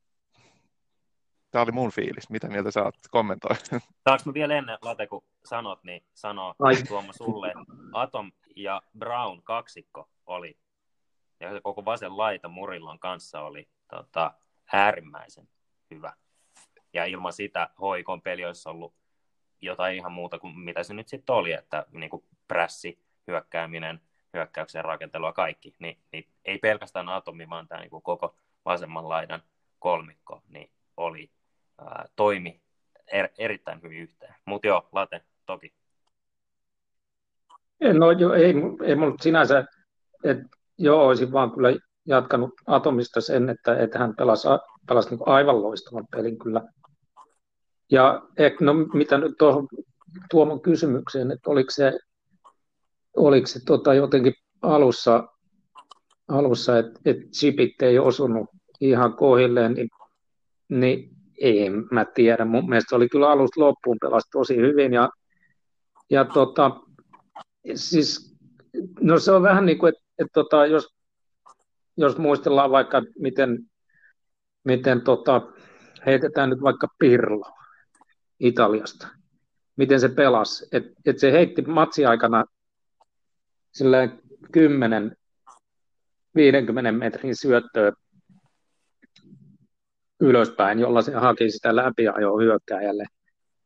Tämä 1.50 1.62
oli 1.62 1.72
mun 1.72 1.90
fiilis. 1.90 2.30
Mitä 2.30 2.48
mieltä 2.48 2.70
sä 2.70 2.82
oot? 2.82 2.94
Kommentoi. 3.10 3.56
Saanko 4.08 4.22
mä 4.26 4.34
vielä 4.34 4.54
ennen, 4.54 4.78
Late, 4.82 5.06
kun 5.06 5.24
sanot, 5.44 5.84
niin 5.84 6.04
sano 6.14 6.54
Tuomo 6.88 7.12
sulle, 7.12 7.52
Atom 7.92 8.32
ja 8.56 8.82
Brown 8.98 9.42
kaksikko 9.42 10.08
oli, 10.26 10.58
ja 11.40 11.60
koko 11.60 11.84
vasen 11.84 12.16
laita 12.16 12.48
Murillon 12.48 12.98
kanssa 12.98 13.40
oli 13.40 13.68
tota, 13.90 14.34
äärimmäisen 14.72 15.48
hyvä. 15.90 16.12
Ja 16.92 17.04
ilman 17.04 17.32
sitä 17.32 17.70
hoikon 17.80 18.22
peli 18.22 18.44
olisi 18.44 18.68
ollut 18.68 18.94
jotain 19.60 19.96
ihan 19.96 20.12
muuta 20.12 20.38
kuin 20.38 20.58
mitä 20.58 20.82
se 20.82 20.94
nyt 20.94 21.08
sitten 21.08 21.34
oli, 21.34 21.52
että 21.52 21.86
niin 21.92 22.10
kuin 22.10 22.24
prässi, 22.48 22.98
hyökkääminen, 23.26 24.00
hyökkäyksen 24.34 24.84
rakentelua, 24.84 25.32
kaikki, 25.32 25.74
niin, 25.78 25.98
niin 26.12 26.28
ei 26.44 26.58
pelkästään 26.58 27.08
atomi, 27.08 27.48
vaan 27.48 27.68
tämä 27.68 27.80
niin 27.80 27.90
kuin 27.90 28.02
koko 28.02 28.36
vasemman 28.64 29.08
laidan 29.08 29.42
kolmikko, 29.78 30.42
niin 30.48 30.70
oli 30.96 31.30
ää, 31.78 32.08
toimi 32.16 32.60
er, 33.12 33.28
erittäin 33.38 33.82
hyvin 33.82 33.98
yhteen. 33.98 34.34
Mutta 34.44 34.66
joo, 34.66 34.88
Late, 34.92 35.24
toki. 35.46 35.72
No 37.92 38.10
jo, 38.10 38.32
ei, 38.32 38.54
ei 38.84 38.94
mulla 38.94 39.16
sinänsä, 39.20 39.64
että 40.24 40.44
joo, 40.78 41.06
olisin 41.06 41.32
vaan 41.32 41.50
kyllä 41.50 41.68
jatkanut 42.06 42.54
Atomista 42.66 43.20
sen, 43.20 43.48
että, 43.48 43.76
että 43.78 43.98
hän 43.98 44.16
pelasi, 44.16 44.48
pelasi 44.88 45.10
niin 45.10 45.20
aivan 45.26 45.62
loistavan 45.62 46.06
pelin 46.10 46.38
kyllä. 46.38 46.62
Ja 47.90 48.22
no, 48.60 48.74
mitä 48.74 49.18
nyt 49.18 49.32
tuohon 49.38 49.68
Tuomon 50.30 50.60
kysymykseen, 50.60 51.30
että 51.30 51.50
oliko 51.50 51.70
se, 51.70 51.98
oliko 53.16 53.46
se 53.46 53.64
tota 53.64 53.94
jotenkin 53.94 54.34
alussa, 54.62 55.28
alussa 56.28 56.78
että, 56.78 57.00
että 57.04 57.24
chipit 57.30 57.82
ei 57.82 57.98
osunut 57.98 58.50
ihan 58.80 59.14
kohilleen, 59.16 59.74
niin, 59.74 59.88
niin 60.68 61.10
en 61.40 61.72
mä 61.90 62.04
tiedä. 62.04 62.44
Mun 62.44 62.68
mielestä 62.68 62.96
oli 62.96 63.08
kyllä 63.08 63.30
alusta 63.30 63.60
loppuun 63.60 63.96
pelasi 64.00 64.30
tosi 64.30 64.56
hyvin. 64.56 64.92
Ja, 64.92 65.10
ja 66.10 66.24
tota, 66.24 66.70
siis, 67.74 68.36
no 69.00 69.18
se 69.18 69.32
on 69.32 69.42
vähän 69.42 69.66
niin 69.66 69.78
kuin, 69.78 69.88
että, 69.88 70.04
että 70.18 70.32
tota, 70.32 70.66
jos, 70.66 70.94
jos 71.96 72.18
muistellaan 72.18 72.70
vaikka, 72.70 73.02
miten, 73.18 73.58
miten 74.64 75.02
tota, 75.02 75.42
heitetään 76.06 76.50
nyt 76.50 76.62
vaikka 76.62 76.88
Pirlo 76.98 77.55
Italiasta, 78.40 79.08
miten 79.76 80.00
se 80.00 80.08
pelasi. 80.08 80.66
Että 80.72 80.90
et 81.04 81.18
se 81.18 81.32
heitti 81.32 81.62
matsiaikana 81.62 82.44
silleen 83.72 84.22
10 84.52 85.16
50 86.34 86.92
metrin 86.92 87.36
syöttöä 87.36 87.92
ylöspäin, 90.20 90.78
jolla 90.78 91.02
se 91.02 91.12
haki 91.12 91.50
sitä 91.50 91.76
läpiajoa 91.76 92.40
hyökkääjälle. 92.40 93.04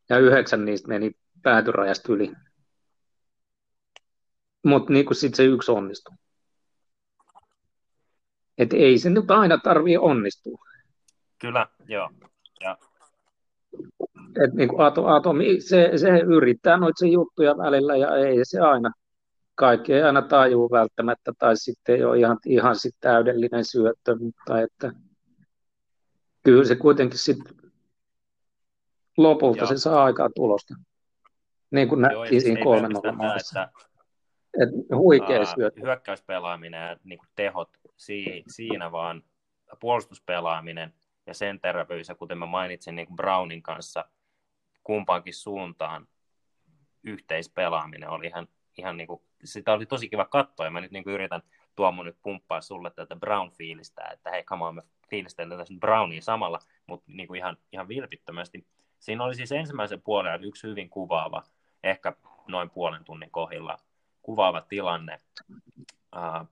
Ja 0.08 0.18
yhdeksän 0.18 0.64
niistä 0.64 0.88
meni 0.88 1.12
päätyrajasta 1.42 2.12
yli. 2.12 2.32
Mutta 4.64 4.92
niin 4.92 5.06
sitten 5.12 5.36
se 5.36 5.44
yksi 5.44 5.70
onnistui. 5.70 6.14
Et 8.58 8.72
ei 8.72 8.98
se 8.98 9.10
nyt 9.10 9.30
aina 9.30 9.58
tarvii 9.58 9.98
onnistua. 9.98 10.58
Kyllä, 11.38 11.66
joo. 11.88 12.10
Ja. 12.60 12.78
Et 14.44 14.54
niin 14.54 14.68
kuin 14.68 14.80
Ato, 14.80 15.06
Atomi, 15.06 15.60
se, 15.60 15.90
se 15.96 16.18
yrittää 16.18 16.76
noita 16.76 17.06
juttuja 17.06 17.58
välillä 17.58 17.96
ja 17.96 18.16
ei 18.16 18.38
se 18.42 18.60
aina, 18.60 18.92
kaikki 19.54 19.94
ei 19.94 20.02
aina 20.02 20.22
tajuu 20.22 20.70
välttämättä 20.70 21.32
tai 21.38 21.56
sitten 21.56 21.94
ei 21.94 22.04
ole 22.04 22.18
ihan, 22.18 22.38
ihan 22.46 22.76
sit 22.76 22.94
täydellinen 23.00 23.64
syöttö, 23.64 24.16
mutta 24.20 24.60
että 24.60 24.92
kyllä 26.42 26.64
se 26.64 26.76
kuitenkin 26.76 27.18
sitten 27.18 27.56
lopulta 29.16 29.58
Joo. 29.58 29.66
se 29.66 29.78
saa 29.78 30.04
aikaa 30.04 30.30
tulosta. 30.34 30.74
Niin 31.70 31.88
kuin 31.88 32.00
nähtiin 32.00 32.40
siinä 32.40 32.64
kolmen 32.64 32.92
että, 32.96 33.68
että 34.62 34.96
huikea 34.96 35.44
syöttö. 35.44 35.80
Hyökkäyspelaaminen 35.80 36.88
ja 36.88 36.96
niin 37.04 37.18
kuin 37.18 37.28
tehot 37.36 37.70
siinä, 38.48 38.92
vaan 38.92 39.22
puolustuspelaaminen 39.80 40.94
ja 41.26 41.34
sen 41.34 41.60
terveys, 41.60 42.08
ja 42.08 42.14
kuten 42.14 42.38
mä 42.38 42.46
mainitsin 42.46 42.96
niin 42.96 43.06
kuin 43.06 43.16
Brownin 43.16 43.62
kanssa 43.62 44.04
kumpaankin 44.90 45.34
suuntaan 45.34 46.08
yhteispelaaminen 47.02 48.08
oli 48.08 48.26
ihan, 48.26 48.48
ihan 48.78 48.96
niin 48.96 49.06
kuin, 49.06 49.22
sitä 49.44 49.72
oli 49.72 49.86
tosi 49.86 50.08
kiva 50.08 50.24
katsoa, 50.24 50.66
ja 50.66 50.70
mä 50.70 50.80
nyt 50.80 50.90
niin 50.90 51.04
kuin 51.04 51.14
yritän 51.14 51.42
Tuomo 51.76 52.02
nyt 52.02 52.16
pumppaa 52.22 52.60
sulle 52.60 52.90
tätä 52.90 53.16
Brown-fiilistä, 53.16 54.12
että 54.12 54.30
hei, 54.30 54.44
on, 54.50 54.74
me 54.74 54.82
fiilistellään 55.10 55.58
tässä 55.58 55.74
Brownia 55.80 56.22
samalla, 56.22 56.58
mutta 56.86 57.04
niin 57.12 57.28
kuin 57.28 57.38
ihan, 57.38 57.56
ihan 57.72 57.88
vilpittömästi. 57.88 58.66
Siinä 58.98 59.24
oli 59.24 59.34
siis 59.34 59.52
ensimmäisen 59.52 60.02
puolen 60.02 60.44
yksi 60.44 60.68
hyvin 60.68 60.90
kuvaava, 60.90 61.42
ehkä 61.82 62.12
noin 62.48 62.70
puolen 62.70 63.04
tunnin 63.04 63.30
kohdilla 63.30 63.78
kuvaava 64.22 64.60
tilanne. 64.60 65.20
Uh, 66.16 66.48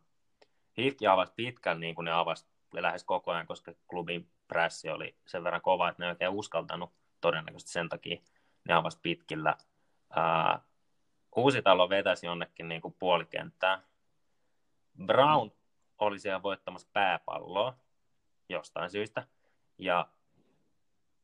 Hifki 0.78 1.07
avasi 1.07 1.33
pitkän, 1.37 1.80
niin 1.80 1.95
kuin 1.95 2.04
ne 2.04 2.12
avasi 2.12 2.47
lähes 2.73 3.04
koko 3.04 3.30
ajan, 3.30 3.47
koska 3.47 3.73
klubin 3.88 4.28
pressi 4.49 4.88
oli 4.88 5.16
sen 5.26 5.45
verran 5.45 5.62
kova, 5.62 5.88
että 5.88 6.02
ne 6.02 6.07
ei 6.07 6.11
oikein 6.11 6.30
uskaltanut 6.30 6.98
todennäköisesti 7.21 7.73
sen 7.73 7.89
takia. 7.89 8.21
Ne 8.69 8.75
avasi 8.75 8.99
pitkillä. 9.03 9.57
Uh, 10.11 10.69
Uusitalo 11.37 11.89
vetäisi 11.89 12.27
jonnekin 12.27 12.69
niin 12.69 12.81
kuin 12.81 12.95
puolikenttää. 12.99 13.83
Brown 15.07 15.51
oli 15.99 16.19
siellä 16.19 16.43
voittamassa 16.43 16.89
pääpalloa 16.93 17.75
jostain 18.49 18.91
syystä. 18.91 19.27
Ja 19.79 20.09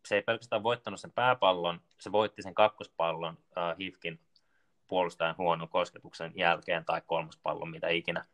se 0.06 0.14
ei 0.14 0.22
pelkästään 0.22 0.62
voittanut 0.62 1.00
sen 1.00 1.12
pääpallon, 1.12 1.80
se 2.00 2.12
voitti 2.12 2.42
sen 2.42 2.54
kakkospallon 2.54 3.34
uh, 3.34 3.78
Hifkin 3.78 4.20
puolustajan 4.86 5.34
huonon 5.38 5.68
kosketuksen 5.68 6.32
jälkeen 6.34 6.84
tai 6.84 7.02
kolmospallon, 7.06 7.70
mitä 7.70 7.88
ikinä. 7.88 8.24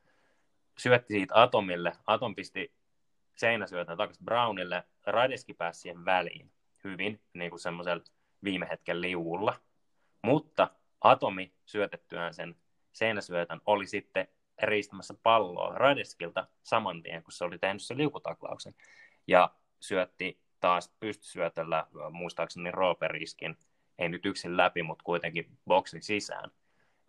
Syötti 0.78 1.14
siitä 1.14 1.42
Atomille. 1.42 1.92
Atom 2.06 2.34
pisti 2.34 2.72
seinäsyötön 3.36 3.96
takaisin 3.96 4.24
Brownille. 4.24 4.84
Radeski 5.06 5.54
pääsi 5.54 5.80
siihen 5.80 6.04
väliin 6.04 6.52
hyvin, 6.84 7.20
niin 7.34 7.50
kuin 7.50 7.60
semmoisella 7.60 8.04
viime 8.44 8.68
hetken 8.70 9.00
liuulla. 9.00 9.60
Mutta 10.22 10.70
Atomi 11.00 11.52
syötettyään 11.66 12.34
sen 12.34 12.56
seinäsyötön 12.92 13.60
oli 13.66 13.86
sitten 13.86 14.28
riistämässä 14.62 15.14
palloa 15.22 15.74
Radeskilta 15.74 16.46
saman 16.62 17.02
tien, 17.02 17.22
kun 17.22 17.32
se 17.32 17.44
oli 17.44 17.58
tehnyt 17.58 17.82
sen 17.82 17.98
liukutaklauksen. 17.98 18.74
Ja 19.26 19.50
syötti 19.80 20.40
taas 20.60 20.94
pystysyötöllä, 21.00 21.86
muistaakseni 22.10 22.70
Rooperiskin, 22.70 23.56
ei 23.98 24.08
nyt 24.08 24.26
yksin 24.26 24.56
läpi, 24.56 24.82
mutta 24.82 25.04
kuitenkin 25.04 25.58
boksin 25.66 26.02
sisään. 26.02 26.50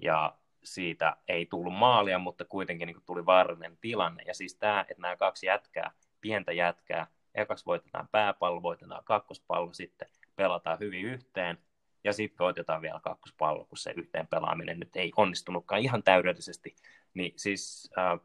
Ja 0.02 0.38
siitä 0.64 1.18
ei 1.28 1.46
tullut 1.46 1.74
maalia, 1.74 2.20
mutta 2.20 2.46
kuitenkin 2.46 2.86
niin 2.86 3.04
tuli 3.06 3.26
vaarallinen 3.26 3.78
tilanne. 3.82 4.24
Ja 4.28 4.34
siis 4.34 4.56
tämä, 4.56 4.82
että 4.82 5.02
nämä 5.02 5.18
kaksi 5.18 5.46
jätkää, 5.46 5.92
pientä 6.22 6.52
jätkää, 6.52 7.08
ekas 7.36 7.66
voitetaan 7.66 8.08
pääpallo, 8.12 8.62
voitetaan 8.62 9.04
kakkospallo, 9.04 9.74
sitten 9.74 10.08
pelataan 10.36 10.80
hyvin 10.80 11.06
yhteen, 11.06 11.58
ja 12.04 12.14
sitten 12.14 12.46
voitetaan 12.46 12.82
vielä 12.82 13.00
kakkospallo, 13.04 13.66
kun 13.66 13.78
se 13.78 13.94
yhteen 13.98 14.28
pelaaminen 14.28 14.80
nyt 14.80 14.96
ei 14.96 15.12
onnistunutkaan 15.18 15.82
ihan 15.82 16.04
täydellisesti. 16.04 16.76
Niin 17.14 17.34
siis 17.36 17.90
äh, 17.98 18.20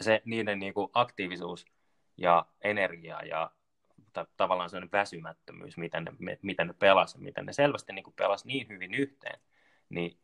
se 0.00 0.22
niiden 0.24 0.58
niin 0.58 0.74
kuin 0.74 0.90
aktiivisuus 0.94 1.66
ja 2.16 2.46
energia 2.64 3.22
ja 3.22 3.50
ta- 4.12 4.26
tavallaan 4.36 4.70
sellainen 4.70 4.92
väsymättömyys, 4.92 5.76
miten 5.76 6.04
ne, 6.04 6.38
miten 6.42 6.66
ne 6.66 6.72
pelasivat, 6.72 7.24
miten 7.24 7.46
ne 7.46 7.52
selvästi 7.52 7.92
niin 7.92 8.04
pelasivat 8.16 8.46
niin 8.46 8.68
hyvin 8.68 8.94
yhteen, 8.94 9.40
niin 9.88 10.18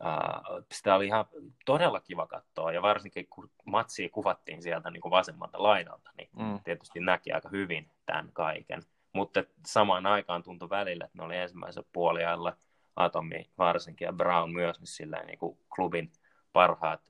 Uh, 0.00 0.64
sitä 0.72 0.94
oli 0.94 1.06
ihan 1.06 1.24
todella 1.64 2.00
kiva 2.00 2.26
katsoa, 2.26 2.72
ja 2.72 2.82
varsinkin 2.82 3.26
kun 3.26 3.50
matsia 3.64 4.08
kuvattiin 4.08 4.62
sieltä 4.62 4.90
niin 4.90 5.00
kuin 5.00 5.10
vasemmalta 5.10 5.62
laidalta, 5.62 6.10
niin 6.16 6.28
mm. 6.38 6.60
tietysti 6.64 7.00
näki 7.00 7.32
aika 7.32 7.48
hyvin 7.48 7.90
tämän 8.06 8.32
kaiken. 8.32 8.82
Mutta 9.12 9.44
samaan 9.66 10.06
aikaan 10.06 10.42
tuntui 10.42 10.70
välillä, 10.70 11.04
että 11.04 11.18
ne 11.18 11.24
oli 11.24 11.36
ensimmäisellä 11.36 11.88
puoliajalla 11.92 12.56
Atomi 12.96 13.50
varsinkin 13.58 14.06
ja 14.06 14.12
Brown 14.12 14.52
myös, 14.52 14.80
niin 14.80 14.86
sillä 14.86 15.22
niin 15.22 15.38
kuin 15.38 15.58
klubin 15.74 16.12
parhaat 16.52 17.00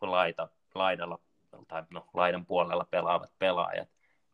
laita, 0.00 0.48
laidalla, 0.74 1.18
tai 1.68 1.82
no, 1.90 2.06
laidan 2.14 2.46
puolella 2.46 2.84
pelaavat 2.90 3.32
pelaajat 3.38 3.88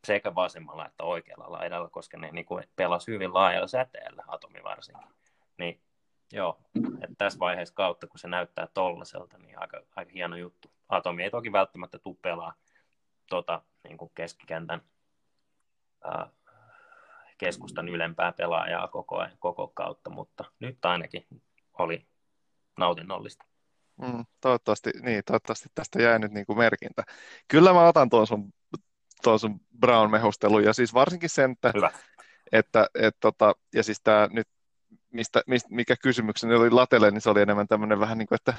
sekä 0.04 0.34
vasemmalla 0.34 0.86
että 0.86 1.04
oikealla 1.04 1.52
laidalla, 1.52 1.88
koska 1.88 2.18
ne 2.18 2.30
niin 2.32 2.46
kuin 2.46 2.64
pelasi 2.76 3.12
hyvin 3.12 3.34
laajalla 3.34 3.66
säteellä, 3.66 4.24
Atomi 4.26 4.62
varsinkin. 4.64 5.08
Niin 5.58 5.80
Joo, 6.32 6.58
että 6.74 7.14
tässä 7.18 7.38
vaiheessa 7.38 7.74
kautta, 7.74 8.06
kun 8.06 8.18
se 8.18 8.28
näyttää 8.28 8.68
tollaselta, 8.74 9.38
niin 9.38 9.58
aika, 9.58 9.82
aika 9.96 10.12
hieno 10.12 10.36
juttu. 10.36 10.70
Atomi 10.88 11.22
ei 11.22 11.30
toki 11.30 11.52
välttämättä 11.52 11.98
tule 11.98 12.16
pelaa 12.22 12.54
tota, 13.30 13.62
niin 13.84 13.96
kuin 13.96 14.10
keskikentän 14.14 14.82
ää, 16.04 16.30
keskustan 17.38 17.88
ylempää 17.88 18.32
pelaajaa 18.32 18.88
koko, 18.88 19.26
koko 19.38 19.68
kautta, 19.68 20.10
mutta 20.10 20.44
nyt 20.60 20.84
ainakin 20.84 21.26
oli 21.78 22.06
nautinnollista. 22.78 23.44
Mm, 24.02 24.24
toivottavasti, 24.40 24.90
niin, 25.02 25.22
toivottavasti 25.26 25.68
tästä 25.74 26.02
jää 26.02 26.18
nyt 26.18 26.32
niin 26.32 26.46
kuin 26.46 26.58
merkintä. 26.58 27.02
Kyllä 27.48 27.72
mä 27.72 27.88
otan 27.88 28.10
tuon 28.10 28.26
sun, 28.26 28.52
tuon 29.22 29.38
sun 29.38 29.60
Brown-mehustelun, 29.80 30.64
ja 30.64 30.72
siis 30.72 30.94
varsinkin 30.94 31.30
sen, 31.30 31.50
että, 31.50 31.72
Hyvä. 31.74 31.90
että 32.52 32.86
et, 32.94 33.16
tota, 33.20 33.54
ja 33.74 33.82
siis 33.82 34.00
tämä 34.00 34.28
nyt 34.32 34.48
mistä, 35.16 35.42
mistä, 35.46 35.68
mikä 35.72 35.96
kysymykseni 36.02 36.54
oli 36.54 36.70
Latelle, 36.70 37.10
niin 37.10 37.20
se 37.20 37.30
oli 37.30 37.40
enemmän 37.40 37.68
tämmöinen 37.68 38.00
vähän 38.00 38.18
niin 38.18 38.28
kuin, 38.28 38.36
että 38.36 38.54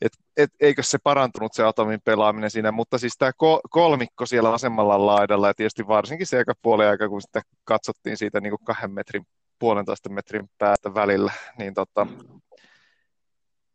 et, 0.00 0.12
et, 0.36 0.50
eikö 0.60 0.82
se 0.82 0.98
parantunut 1.02 1.52
se 1.52 1.64
Atomin 1.64 2.00
pelaaminen 2.04 2.50
siinä, 2.50 2.72
mutta 2.72 2.98
siis 2.98 3.16
tämä 3.18 3.30
kolmikko 3.70 4.26
siellä 4.26 4.52
vasemmalla 4.52 5.06
laidalla 5.06 5.46
ja 5.46 5.54
tietysti 5.54 5.86
varsinkin 5.86 6.26
se 6.26 6.44
puoli 6.62 6.84
aika, 6.84 7.08
kun 7.08 7.22
sitä 7.22 7.42
katsottiin 7.64 8.16
siitä 8.16 8.40
niin 8.40 8.50
kuin 8.50 8.64
kahden 8.64 8.90
metrin, 8.90 9.26
puolentoista 9.58 10.08
metrin 10.08 10.50
päästä 10.58 10.94
välillä, 10.94 11.32
niin, 11.58 11.74
tota, 11.74 12.06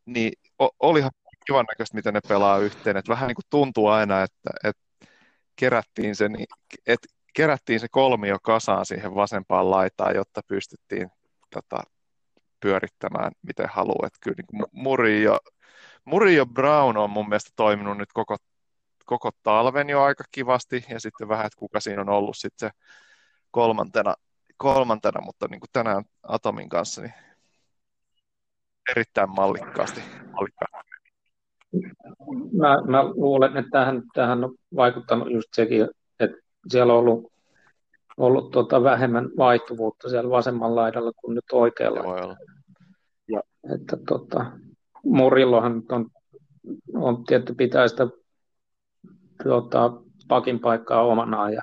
niin 0.06 0.32
olihan 0.80 1.10
kivan 1.46 1.66
näköistä, 1.70 1.96
miten 1.96 2.14
ne 2.14 2.20
pelaa 2.28 2.58
yhteen, 2.58 2.96
että 2.96 3.12
vähän 3.12 3.28
niin 3.28 3.36
kuin 3.36 3.46
tuntuu 3.50 3.86
aina, 3.86 4.22
että, 4.22 4.50
että 4.64 4.82
kerättiin 5.56 6.16
se, 6.16 6.28
niin, 6.28 6.46
että 6.86 7.08
kerättiin 7.34 7.80
se 7.80 7.86
kolmio 7.90 8.38
kasaan 8.42 8.86
siihen 8.86 9.14
vasempaan 9.14 9.70
laitaan, 9.70 10.14
jotta 10.14 10.40
pystyttiin 10.48 11.10
tota, 11.50 11.82
pyörittämään 12.60 13.32
miten 13.42 13.68
haluaa. 13.68 14.06
Että 14.06 14.18
kyllä 14.22 14.36
niin 14.36 14.66
Murillo, 14.72 15.38
Murillo 16.04 16.46
Brown 16.46 16.96
on 16.96 17.10
mun 17.10 17.28
mielestä 17.28 17.50
toiminut 17.56 17.98
nyt 17.98 18.12
koko, 18.12 18.36
koko 19.06 19.30
talven 19.42 19.90
jo 19.90 20.02
aika 20.02 20.24
kivasti, 20.30 20.84
ja 20.88 21.00
sitten 21.00 21.28
vähän, 21.28 21.46
että 21.46 21.58
kuka 21.58 21.80
siinä 21.80 22.02
on 22.02 22.08
ollut 22.08 22.36
sitten 22.36 22.68
se 22.68 22.76
kolmantena, 23.50 24.14
kolmantena 24.56 25.20
mutta 25.20 25.46
niin 25.50 25.60
kuin 25.60 25.70
tänään 25.72 26.04
Atomin 26.22 26.68
kanssa, 26.68 27.02
niin 27.02 27.14
erittäin 28.90 29.30
mallikkaasti. 29.30 30.00
mallikkaasti. 30.32 30.90
Mä, 32.52 32.82
mä 32.86 33.04
luulen, 33.04 33.56
että 33.56 33.70
tähän, 33.70 34.02
tähän 34.14 34.44
on 34.44 34.54
vaikuttanut 34.76 35.32
just 35.32 35.48
sekin, 35.52 35.88
että 36.20 36.36
siellä 36.68 36.92
on 36.92 36.98
ollut 36.98 37.29
ollut 38.20 38.50
tota 38.50 38.82
vähemmän 38.82 39.30
vaihtuvuutta 39.36 40.08
siellä 40.08 40.30
vasemmalla 40.30 40.80
laidalla 40.80 41.12
kuin 41.16 41.34
nyt 41.34 41.44
oikealla. 41.52 42.02
Voi 42.02 42.20
olla. 42.20 42.36
Ja, 43.28 43.42
että 43.74 43.96
tota, 44.08 44.46
Murillohan 45.04 45.76
nyt 45.76 45.92
on, 45.92 46.06
on 46.94 47.24
tietty 47.24 47.54
pitää 47.54 47.88
sitä 47.88 48.08
tota, 49.44 49.92
pakin 50.28 50.60
paikkaa 50.60 51.02
omanaan 51.02 51.52
ja 51.52 51.62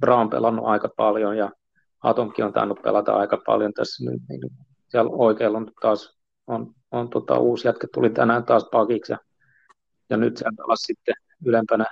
Brown 0.00 0.30
pelannut 0.30 0.66
aika 0.66 0.88
paljon 0.96 1.36
ja 1.36 1.50
Atomkin 2.02 2.44
on 2.44 2.52
tainnut 2.52 2.82
pelata 2.82 3.16
aika 3.16 3.42
paljon 3.46 3.72
tässä 3.72 4.10
nyt. 4.10 4.22
Niin 4.28 4.40
siellä 4.88 5.10
oikealla 5.10 5.58
on 5.58 5.70
taas 5.80 6.16
on, 6.46 6.74
on 6.90 7.10
tota, 7.10 7.38
uusi 7.38 7.68
jätkä 7.68 7.86
tuli 7.94 8.10
tänään 8.10 8.44
taas 8.44 8.68
pakiksi 8.72 9.12
ja, 9.12 9.18
ja 10.10 10.16
nyt 10.16 10.36
siellä 10.36 10.56
taas 10.56 10.78
sitten 10.78 11.14
ylempänä, 11.44 11.86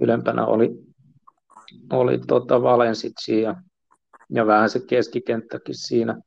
ylempänä 0.00 0.46
oli 0.46 0.70
oli 1.92 2.18
tota 2.18 2.62
Valensitsi 2.62 3.40
ja, 3.40 3.54
ja 4.30 4.46
vähän 4.46 4.70
se 4.70 4.80
keskikenttäkin 4.80 5.74
siinä 5.74 6.20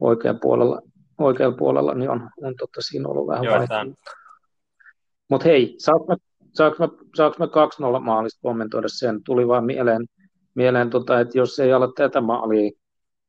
oikealla 0.00 0.38
puolella, 0.42 0.82
oikealla 1.18 1.56
puolella 1.56 1.94
niin 1.94 2.10
on, 2.10 2.30
on 2.42 2.54
tota, 2.58 2.80
siinä 2.80 3.08
ollut 3.08 3.26
vähän 3.26 3.44
vaihtoehtoja. 3.44 4.18
Mutta 5.30 5.48
hei, 5.48 5.74
saanko 5.78 6.06
mä, 6.08 6.16
saanko 7.14 7.36
mä 7.38 7.46
2-0 7.98 8.00
maalista 8.00 8.40
kommentoida 8.42 8.88
sen? 8.88 9.22
Tuli 9.24 9.48
vaan 9.48 9.64
mieleen, 9.64 10.06
mieleen 10.54 10.90
tota, 10.90 11.20
että 11.20 11.38
jos 11.38 11.58
ei 11.58 11.72
ala 11.72 11.92
tätä 11.96 12.20
maalia, 12.20 12.70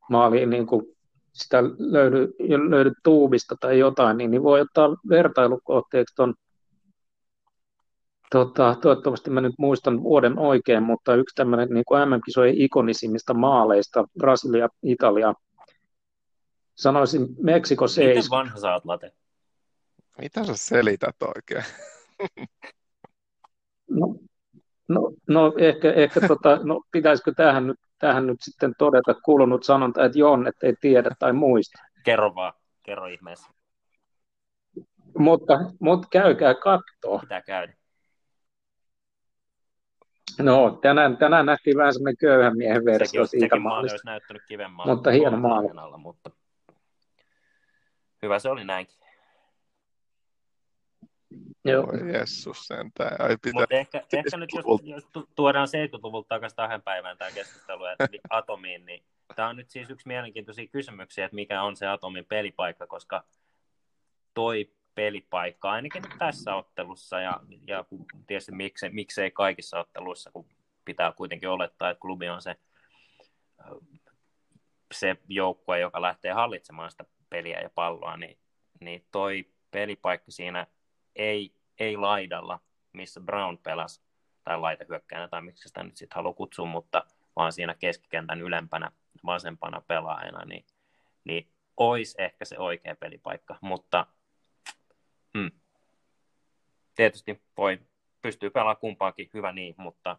maalia 0.09 0.45
niin 0.45 0.67
kuin 0.67 0.85
sitä 1.33 1.63
löydy, 1.77 2.33
löydy 2.69 2.91
tuubista 3.03 3.55
tai 3.59 3.79
jotain, 3.79 4.17
niin, 4.17 4.31
niin 4.31 4.43
voi 4.43 4.61
ottaa 4.61 4.95
vertailukohteeksi 5.09 6.15
tuon 6.15 6.33
Tota, 8.31 8.75
toivottavasti 8.81 9.29
mä 9.29 9.41
nyt 9.41 9.55
muistan 9.57 10.03
vuoden 10.03 10.39
oikein, 10.39 10.83
mutta 10.83 11.15
yksi 11.15 11.35
tämmöinen 11.35 11.69
niin 11.69 11.85
kuin 11.87 12.09
MM-kisojen 12.09 12.61
ikonisimmista 12.61 13.33
maaleista, 13.33 14.05
Brasilia, 14.19 14.69
Italia, 14.83 15.33
sanoisin 16.75 17.27
Meksiko 17.41 17.87
7. 17.87 18.15
Miten 18.15 18.29
vanha 18.29 18.59
sä 18.59 18.73
oot, 18.73 18.85
Late? 18.85 19.11
Mitä 20.21 20.43
sä 20.43 20.53
selität 20.55 21.15
oikein? 21.21 21.63
No, 23.89 24.15
no, 24.87 25.11
no 25.27 25.53
ehkä, 25.57 25.91
ehkä 25.91 26.27
tota, 26.27 26.59
no, 26.63 26.81
pitäisikö 26.91 27.33
tähän 27.37 27.67
nyt, 27.67 27.77
tähän 27.99 28.27
nyt 28.27 28.37
sitten 28.41 28.73
todeta 28.77 29.13
kuulunut 29.13 29.63
sanonta, 29.63 30.05
että 30.05 30.19
Jon, 30.19 30.47
että 30.47 30.67
ei 30.67 30.73
tiedä 30.81 31.09
tai 31.19 31.33
muista. 31.33 31.79
Kerro 32.03 32.35
vaan, 32.35 32.53
kerro 32.85 33.07
ihmeessä. 33.07 33.51
Mutta, 35.17 35.53
mutta 35.79 36.07
käykää 36.11 36.53
katsoa. 36.53 37.19
Pitää 37.19 37.41
käydä. 37.41 37.78
No, 40.39 40.71
tänään, 40.81 41.17
tänään 41.17 41.45
nähtiin 41.45 41.77
vähän 41.77 41.93
semmoinen 41.93 42.17
köyhän 42.17 42.57
miehen 42.57 42.85
versio 42.85 43.25
sekin, 43.25 43.29
siitä 43.29 43.55
sekin 43.55 43.61
maali 43.61 43.91
olisi 43.91 44.05
näyttänyt 44.05 44.43
kiven 44.47 44.71
maali. 44.71 44.91
Mutta 44.91 45.11
hieno 45.11 45.37
maali. 45.37 45.67
Alla, 45.77 45.97
mutta 45.97 46.31
hyvä 48.21 48.39
se 48.39 48.49
oli 48.49 48.65
näinkin. 48.65 48.99
Joo. 51.65 51.87
Oi 51.87 52.13
Jessus 52.13 52.67
sentään. 52.67 53.21
Ai 53.21 53.37
pitää, 53.41 53.61
Mutta 53.61 53.75
ehkä, 53.75 54.03
ehkä 54.13 54.37
nyt 54.37 54.49
jos, 54.55 54.65
jos 54.83 55.25
tuodaan 55.35 55.67
70-luvulta 55.67 56.27
takaisin 56.27 56.55
tähän 56.55 56.81
päivään 56.81 57.17
tämä 57.17 57.31
keskustelu 57.31 57.85
että 57.85 58.07
atomiin, 58.29 58.85
niin 58.85 59.03
tämä 59.35 59.49
on 59.49 59.55
nyt 59.55 59.69
siis 59.69 59.89
yksi 59.89 60.07
mielenkiintoisia 60.07 60.67
kysymyksiä, 60.67 61.25
että 61.25 61.35
mikä 61.35 61.63
on 61.63 61.75
se 61.75 61.87
atomin 61.87 62.25
pelipaikka, 62.25 62.87
koska 62.87 63.23
toi 64.33 64.71
pelipaikka, 64.95 65.71
ainakin 65.71 66.03
tässä 66.19 66.55
ottelussa, 66.55 67.21
ja, 67.21 67.39
ja 67.67 67.85
tietysti 68.27 68.51
miksei, 68.51 68.89
miksei 68.89 69.31
kaikissa 69.31 69.79
otteluissa, 69.79 70.31
kun 70.31 70.45
pitää 70.85 71.11
kuitenkin 71.11 71.49
olettaa, 71.49 71.89
että 71.89 72.01
klubi 72.01 72.29
on 72.29 72.41
se, 72.41 72.55
se 74.93 75.15
joukkue, 75.27 75.79
joka 75.79 76.01
lähtee 76.01 76.31
hallitsemaan 76.31 76.91
sitä 76.91 77.05
peliä 77.29 77.59
ja 77.59 77.69
palloa, 77.75 78.17
niin, 78.17 78.37
niin 78.79 79.05
toi 79.11 79.45
pelipaikka 79.71 80.31
siinä 80.31 80.67
ei, 81.15 81.53
ei 81.79 81.97
laidalla, 81.97 82.59
missä 82.93 83.19
Brown 83.19 83.57
pelasi, 83.57 84.01
tai 84.43 84.59
laitahyökkäänä, 84.59 85.27
tai 85.27 85.41
miksi 85.41 85.67
sitä 85.67 85.83
nyt 85.83 85.97
sitten 85.97 86.15
haluaa 86.15 86.33
kutsua, 86.33 86.65
mutta 86.65 87.05
vaan 87.35 87.53
siinä 87.53 87.75
keskikentän 87.75 88.41
ylempänä 88.41 88.91
vasempana 89.25 89.81
pelaajana, 89.81 90.45
niin, 90.45 90.65
niin 91.23 91.51
olisi 91.77 92.15
ehkä 92.21 92.45
se 92.45 92.59
oikea 92.59 92.95
pelipaikka, 92.95 93.57
mutta. 93.61 94.05
Tietysti 96.99 97.41
voi, 97.57 97.79
pystyy 98.21 98.49
pelaamaan 98.49 98.77
kumpaakin, 98.77 99.29
hyvä 99.33 99.51
niin, 99.51 99.75
mutta, 99.77 100.17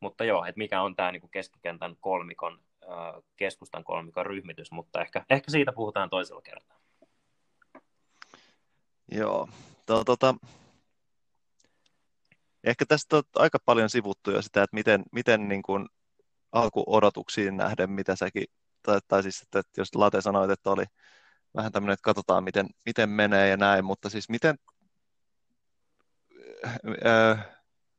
mutta 0.00 0.24
joo, 0.24 0.44
että 0.44 0.58
mikä 0.58 0.82
on 0.82 0.96
tämä 0.96 1.12
niin 1.12 1.30
keskikentän 1.30 1.96
kolmikon, 2.00 2.60
keskustan 3.36 3.84
kolmikon 3.84 4.26
ryhmitys, 4.26 4.70
mutta 4.70 5.00
ehkä, 5.00 5.24
ehkä 5.30 5.50
siitä 5.50 5.72
puhutaan 5.72 6.10
toisella 6.10 6.42
kertaa. 6.42 6.80
Joo, 9.12 9.48
to, 9.86 10.04
tota, 10.04 10.34
ehkä 12.64 12.84
tästä 12.86 13.16
on 13.16 13.22
aika 13.34 13.58
paljon 13.64 13.90
sivuttu 13.90 14.30
jo 14.30 14.42
sitä, 14.42 14.62
että 14.62 14.74
miten, 14.74 15.02
miten 15.12 15.48
niin 15.48 15.62
kuin 15.62 15.88
alkuodotuksiin 16.52 17.56
nähden, 17.56 17.90
mitä 17.90 18.16
säkin, 18.16 18.44
tai, 18.82 18.98
tai 19.08 19.22
siis, 19.22 19.42
että 19.42 19.62
jos 19.76 19.94
Late 19.94 20.20
sanoit, 20.20 20.50
että 20.50 20.70
oli 20.70 20.84
vähän 21.56 21.72
tämmöinen, 21.72 21.94
että 21.94 22.04
katsotaan, 22.04 22.44
miten, 22.44 22.66
miten 22.84 23.10
menee 23.10 23.48
ja 23.48 23.56
näin, 23.56 23.84
mutta 23.84 24.10
siis 24.10 24.28
miten 24.28 24.58
äh, 27.06 27.48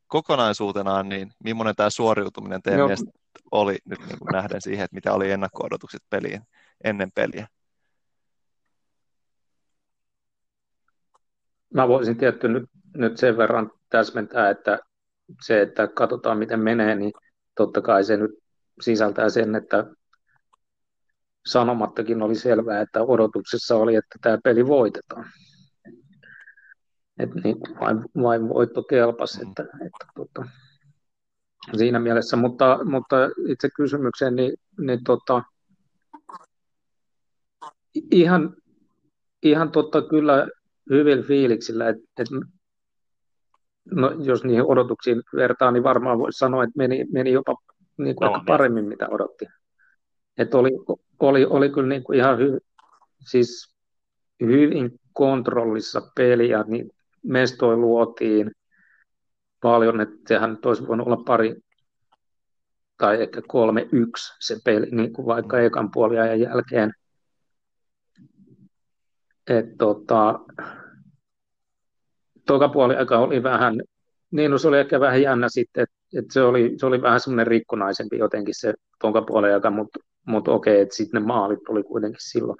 kokonaisuutenaan, 0.07 1.09
niin 1.09 1.31
millainen 1.43 1.75
tämä 1.75 1.89
suoriutuminen 1.89 2.61
teidän 2.61 2.79
no. 2.79 2.85
mielestä 2.85 3.11
oli 3.51 3.77
nyt 3.85 3.99
niin 3.99 4.19
kuin 4.19 4.31
nähden 4.31 4.61
siihen, 4.61 4.85
että 4.85 4.95
mitä 4.95 5.13
oli 5.13 5.31
ennakko-odotukset 5.31 6.01
peliin 6.09 6.41
ennen 6.83 7.11
peliä? 7.11 7.47
Mä 11.73 11.87
voisin 11.87 12.17
tietty 12.17 12.47
nyt, 12.47 12.69
nyt 12.95 13.17
sen 13.17 13.37
verran 13.37 13.71
täsmentää, 13.89 14.49
että 14.49 14.79
se, 15.41 15.61
että 15.61 15.87
katsotaan 15.87 16.37
miten 16.37 16.59
menee, 16.59 16.95
niin 16.95 17.11
totta 17.55 17.81
kai 17.81 18.03
se 18.03 18.17
nyt 18.17 18.31
sisältää 18.81 19.29
sen, 19.29 19.55
että 19.55 19.85
sanomattakin 21.45 22.21
oli 22.21 22.35
selvää, 22.35 22.81
että 22.81 23.01
odotuksessa 23.01 23.75
oli, 23.75 23.95
että 23.95 24.15
tämä 24.21 24.37
peli 24.43 24.67
voitetaan. 24.67 25.25
Et 27.19 27.35
niin, 27.43 27.57
vain, 27.79 28.03
vain 28.21 28.49
voitto 28.49 28.83
kelpasi, 28.83 29.41
että, 29.49 29.63
että 29.63 30.05
tota, 30.15 30.45
siinä 31.77 31.99
mielessä. 31.99 32.37
Mutta, 32.37 32.79
mutta 32.83 33.15
itse 33.47 33.69
kysymykseen, 33.75 34.35
niin, 34.35 34.53
niin 34.79 35.03
tota, 35.03 35.43
ihan, 38.11 38.55
ihan 39.43 39.71
totta 39.71 40.01
kyllä 40.01 40.47
hyvillä 40.89 41.23
fiiliksillä, 41.23 41.89
että, 41.89 42.03
että 42.19 42.35
no, 43.91 44.11
jos 44.11 44.43
niihin 44.43 44.65
odotuksiin 44.65 45.21
vertaa, 45.35 45.71
niin 45.71 45.83
varmaan 45.83 46.19
voisi 46.19 46.37
sanoa, 46.37 46.63
että 46.63 46.77
meni, 46.77 47.05
meni 47.11 47.31
jopa 47.31 47.55
niin 47.97 48.15
kuin 48.15 48.25
no, 48.25 48.33
aika 48.33 48.43
paremmin, 48.47 48.85
mitä 48.85 49.07
odotti. 49.09 49.45
Että 50.37 50.57
oli, 50.57 50.71
oli, 51.19 51.45
oli 51.45 51.69
kyllä 51.69 51.87
niin 51.87 52.03
kuin 52.03 52.19
ihan 52.19 52.39
hy, 52.39 52.59
siis 53.29 53.75
hyvin 54.43 54.99
kontrollissa 55.13 56.01
peliä, 56.15 56.63
niin 56.67 56.91
mestoi 57.23 57.75
luotiin 57.77 58.51
paljon, 59.61 60.01
että 60.01 60.15
sehän 60.27 60.57
olisi 60.65 60.87
voinut 60.87 61.07
olla 61.07 61.23
pari 61.25 61.55
tai 62.97 63.21
ehkä 63.21 63.41
kolme 63.47 63.87
yksi 63.91 64.33
se 64.39 64.57
peli, 64.65 64.87
niin 64.91 65.13
kuin 65.13 65.25
vaikka 65.25 65.57
mm. 65.57 65.63
ekan 65.63 65.91
puoliajan 65.91 66.39
jälkeen. 66.39 66.93
Et 69.47 69.77
tota, 69.77 70.39
toka 72.47 72.69
puoli 72.69 72.95
aika 72.95 73.19
oli 73.19 73.43
vähän, 73.43 73.81
niin 74.31 74.51
no 74.51 74.57
se 74.57 74.67
oli 74.67 74.79
ehkä 74.79 74.99
vähän 74.99 75.21
jännä 75.21 75.49
sitten, 75.49 75.83
että 75.83 75.95
et 76.19 76.25
se, 76.31 76.41
oli, 76.41 76.73
se 76.77 76.85
oli 76.85 77.01
vähän 77.01 77.19
semmoinen 77.19 77.47
rikkonaisempi 77.47 78.17
jotenkin 78.17 78.55
se 78.57 78.73
toka 79.01 79.21
puoli 79.21 79.53
aika, 79.53 79.69
mutta 79.69 79.99
mut 80.27 80.47
okei, 80.47 80.81
että 80.81 80.95
sitten 80.95 81.21
ne 81.21 81.27
maalit 81.27 81.69
oli 81.69 81.83
kuitenkin 81.83 82.21
silloin 82.21 82.57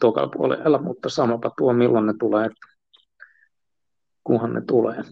toka 0.00 0.28
puolella, 0.36 0.82
mutta 0.82 1.08
samapa 1.08 1.50
tuo 1.58 1.72
milloin 1.72 2.06
ne 2.06 2.14
tulee, 2.20 2.46
että 2.46 2.77
kunhan 4.28 4.54
ne 4.54 4.60
tulee. 4.60 5.02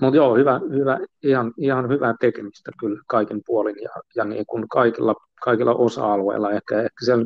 Mutta 0.00 0.16
joo, 0.16 0.36
hyvä, 0.36 0.60
hyvä, 0.70 0.98
ihan, 1.22 1.52
ihan 1.58 1.88
hyvää 1.88 2.14
tekemistä 2.20 2.70
kyllä 2.80 3.00
kaiken 3.06 3.40
puolin 3.46 3.76
ja, 3.82 3.90
ja 4.16 4.24
niin 4.24 4.46
kuin 4.46 4.68
kaikilla, 4.68 5.14
kaikilla 5.44 5.74
osa-alueilla. 5.74 6.50
Ehkä, 6.50 6.82
ehkä 6.82 7.04
siellä 7.04 7.24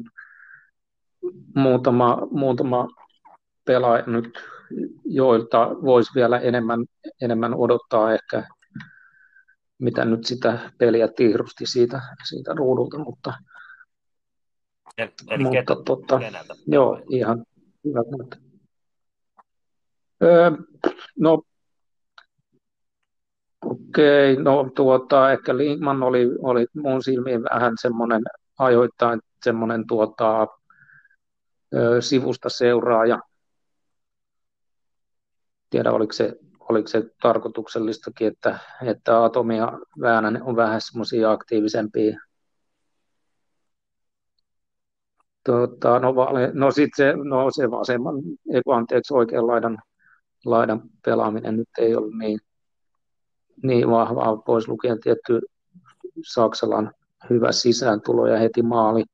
muutama, 1.55 2.29
muutama 2.31 2.89
pelaaja 3.65 4.05
nyt, 4.07 4.39
joilta 5.05 5.69
voisi 5.83 6.11
vielä 6.15 6.39
enemmän, 6.39 6.85
enemmän 7.21 7.55
odottaa 7.55 8.15
ehkä, 8.15 8.49
mitä 9.79 10.05
nyt 10.05 10.25
sitä 10.25 10.73
peliä 10.79 11.09
tiirusti 11.09 11.67
siitä, 11.67 12.03
siitä 12.29 12.55
ruudulta, 12.55 12.99
mutta, 12.99 13.35
Eli 14.99 15.43
mutta 15.43 15.59
ketä, 15.59 15.75
totta, 15.85 16.21
joo, 16.67 17.03
ihan 17.11 17.45
hyvä. 17.85 18.01
Öö, 18.01 18.46
no, 21.19 21.43
okei, 23.65 24.33
okay, 24.33 24.45
no 24.45 24.71
tuota, 24.75 25.33
ehkä 25.33 25.57
Linkman 25.57 26.03
oli, 26.03 26.29
oli 26.43 26.67
mun 26.75 27.03
silmiin 27.03 27.43
vähän 27.43 27.73
semmoinen 27.81 28.23
ajoittain 28.59 29.21
semmoinen 29.43 29.87
tuota, 29.87 30.47
sivusta 32.01 32.49
seuraaja, 32.49 33.19
tiedä 35.71 35.93
oliko 35.93 36.13
se, 36.13 36.39
oliko 36.69 36.89
se 36.89 37.03
tarkoituksellistakin, 37.23 38.27
että, 38.27 38.59
että 38.83 39.25
Atomi 39.25 39.57
ja 39.57 39.73
on 40.43 40.57
vähän 40.57 40.81
semmoisia 40.81 41.31
aktiivisempia. 41.31 42.21
Tota, 45.45 45.99
no, 45.99 46.15
no 46.53 46.71
sitten 46.71 47.07
se, 47.07 47.17
no 47.17 47.51
se 47.51 47.71
vasemman, 47.71 48.15
anteeksi, 48.73 49.15
oikean 49.15 49.47
laidan, 49.47 49.79
laidan 50.51 50.83
pelaaminen 51.05 51.57
nyt 51.57 51.69
ei 51.79 51.97
ollut 51.97 52.19
niin, 52.19 52.39
niin 53.63 53.91
vahvaa, 53.91 54.37
pois 54.37 54.69
lukien 54.69 55.01
tietty 55.01 55.41
Saksalan 56.27 56.93
hyvä 57.31 57.53
sisääntulo 57.53 58.27
ja 58.27 58.39
heti 58.39 58.63
maali 58.63 59.05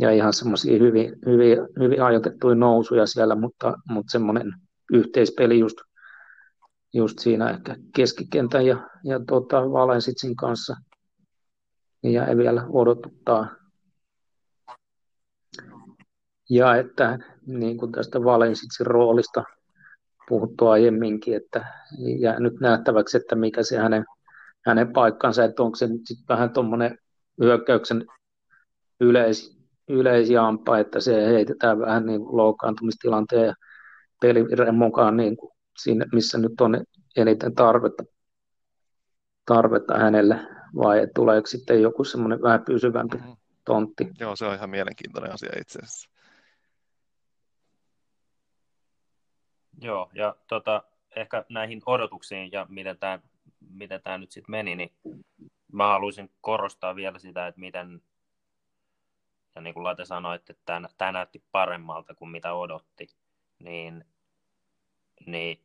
ja 0.00 0.10
ihan 0.10 0.32
semmoisia 0.32 0.78
hyvin, 0.78 1.16
hyvin, 1.26 1.58
hyvin 1.78 2.02
ajoitettuja 2.02 2.54
nousuja 2.54 3.06
siellä, 3.06 3.34
mutta, 3.34 3.74
mutta 3.88 4.10
semmoinen 4.10 4.52
yhteispeli 4.92 5.58
just, 5.58 5.76
just 6.94 7.18
siinä 7.18 7.50
ehkä 7.50 7.76
keskikentän 7.94 8.66
ja, 8.66 8.90
ja 9.04 9.20
tota 9.28 9.70
Valensitsin 9.72 10.36
kanssa 10.36 10.76
ja 12.02 12.26
ei 12.26 12.36
vielä 12.36 12.66
odotuttaa. 12.68 13.48
Ja 16.50 16.76
että 16.76 17.18
niin 17.46 17.78
kuin 17.78 17.92
tästä 17.92 18.24
Valensitsin 18.24 18.86
roolista 18.86 19.44
puhuttu 20.28 20.68
aiemminkin, 20.68 21.36
että 21.36 21.64
ja 22.18 22.40
nyt 22.40 22.60
nähtäväksi, 22.60 23.16
että 23.16 23.36
mikä 23.36 23.62
se 23.62 23.78
hänen, 23.78 24.04
hänen 24.66 24.92
paikkansa, 24.92 25.44
että 25.44 25.62
onko 25.62 25.76
se 25.76 25.86
nyt 25.86 26.00
sitten 26.04 26.28
vähän 26.28 26.50
tuommoinen 26.50 26.98
hyökkäyksen 27.40 28.06
yleis, 29.00 29.58
yleisjampa, 29.88 30.78
että 30.78 31.00
se 31.00 31.26
heitetään 31.26 31.78
vähän 31.78 32.06
niin 32.06 32.20
kuin 32.20 32.36
loukkaantumistilanteen 32.36 33.46
ja 33.46 33.54
pelivireen 34.20 34.74
mukaan 34.74 35.16
niin 35.16 35.36
kuin 35.36 35.52
siinä, 35.78 36.06
missä 36.12 36.38
nyt 36.38 36.60
on 36.60 36.84
eniten 37.16 37.54
tarvetta, 37.54 38.04
tarvetta 39.46 39.98
hänelle, 39.98 40.40
vai 40.74 41.08
tuleeko 41.14 41.46
sitten 41.46 41.82
joku 41.82 42.04
semmoinen 42.04 42.42
vähän 42.42 42.64
pysyvämpi 42.64 43.16
mm-hmm. 43.16 43.36
tontti? 43.64 44.08
Joo, 44.20 44.36
se 44.36 44.46
on 44.46 44.54
ihan 44.54 44.70
mielenkiintoinen 44.70 45.32
asia 45.32 45.52
itse 45.60 45.78
asiassa. 45.78 46.17
Joo, 49.80 50.10
ja 50.14 50.36
tota, 50.46 50.82
ehkä 51.16 51.44
näihin 51.48 51.82
odotuksiin 51.86 52.52
ja 52.52 52.66
miten 52.68 52.98
tämä 52.98 53.18
miten 53.70 54.02
tämä 54.02 54.18
nyt 54.18 54.30
sitten 54.30 54.50
meni, 54.50 54.76
niin 54.76 54.92
mä 55.72 55.86
haluaisin 55.86 56.30
korostaa 56.40 56.96
vielä 56.96 57.18
sitä, 57.18 57.46
että 57.46 57.60
miten, 57.60 58.02
ja 59.54 59.60
niin 59.60 59.74
kuin 59.74 59.84
Late 59.84 60.04
sanoi, 60.04 60.36
että 60.36 60.54
tämä, 60.98 61.12
näytti 61.12 61.44
paremmalta 61.52 62.14
kuin 62.14 62.30
mitä 62.30 62.52
odotti 62.54 63.06
niin, 63.58 64.04
niin 65.26 65.64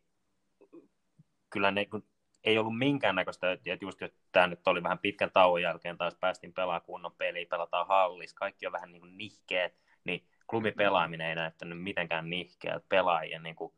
kyllä 1.49 1.71
ne, 1.71 1.85
kun 1.85 2.03
ei 2.43 2.57
ollut 2.57 2.77
minkäännäköistä, 2.77 3.51
että 3.51 3.69
just 3.81 4.01
että 4.01 4.19
tämä 4.31 4.47
nyt 4.47 4.67
oli 4.67 4.83
vähän 4.83 4.99
pitkän 4.99 5.31
tauon 5.33 5.61
jälkeen, 5.61 5.97
taas 5.97 6.15
päästiin 6.15 6.53
pelaamaan 6.53 6.81
kunnon 6.81 7.15
peliä, 7.17 7.45
pelataan 7.49 7.87
hallis, 7.87 8.33
kaikki 8.33 8.67
on 8.67 8.73
vähän 8.73 8.91
niin 8.91 9.01
kuin 9.01 9.17
nihkeet, 9.17 9.75
niin 10.03 10.27
klubipelaaminen 10.49 11.27
ei 11.27 11.35
näyttänyt 11.35 11.81
mitenkään 11.81 12.29
nihkeät, 12.29 12.89
pelaajien 12.89 13.43
niin 13.43 13.55
kuin 13.55 13.73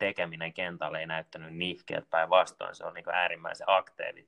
tekeminen 0.00 0.52
kentällä 0.52 0.98
ei 0.98 1.06
näyttänyt 1.06 1.56
nihkeät, 1.56 2.10
päinvastoin. 2.10 2.74
Se 2.74 2.84
on 2.84 2.94
niin 2.94 3.04
äärimmäisen 3.12 3.66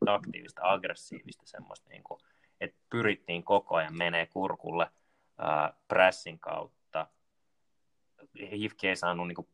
aktiivista, 0.07 0.63
aggressiivista 0.63 1.43
semmoista, 1.47 1.89
niin 1.89 2.03
kuin, 2.03 2.21
että 2.61 2.77
pyrittiin 2.91 3.45
koko 3.45 3.77
ajan 3.77 3.97
menee 3.97 4.27
kurkulle 4.27 4.91
ää, 5.39 5.73
pressin 5.89 6.39
kautta, 6.39 7.07
HIFK 8.51 8.85
ei 8.85 8.97
saanut 8.97 9.29
niin 9.29 9.37
kuin, 9.37 9.49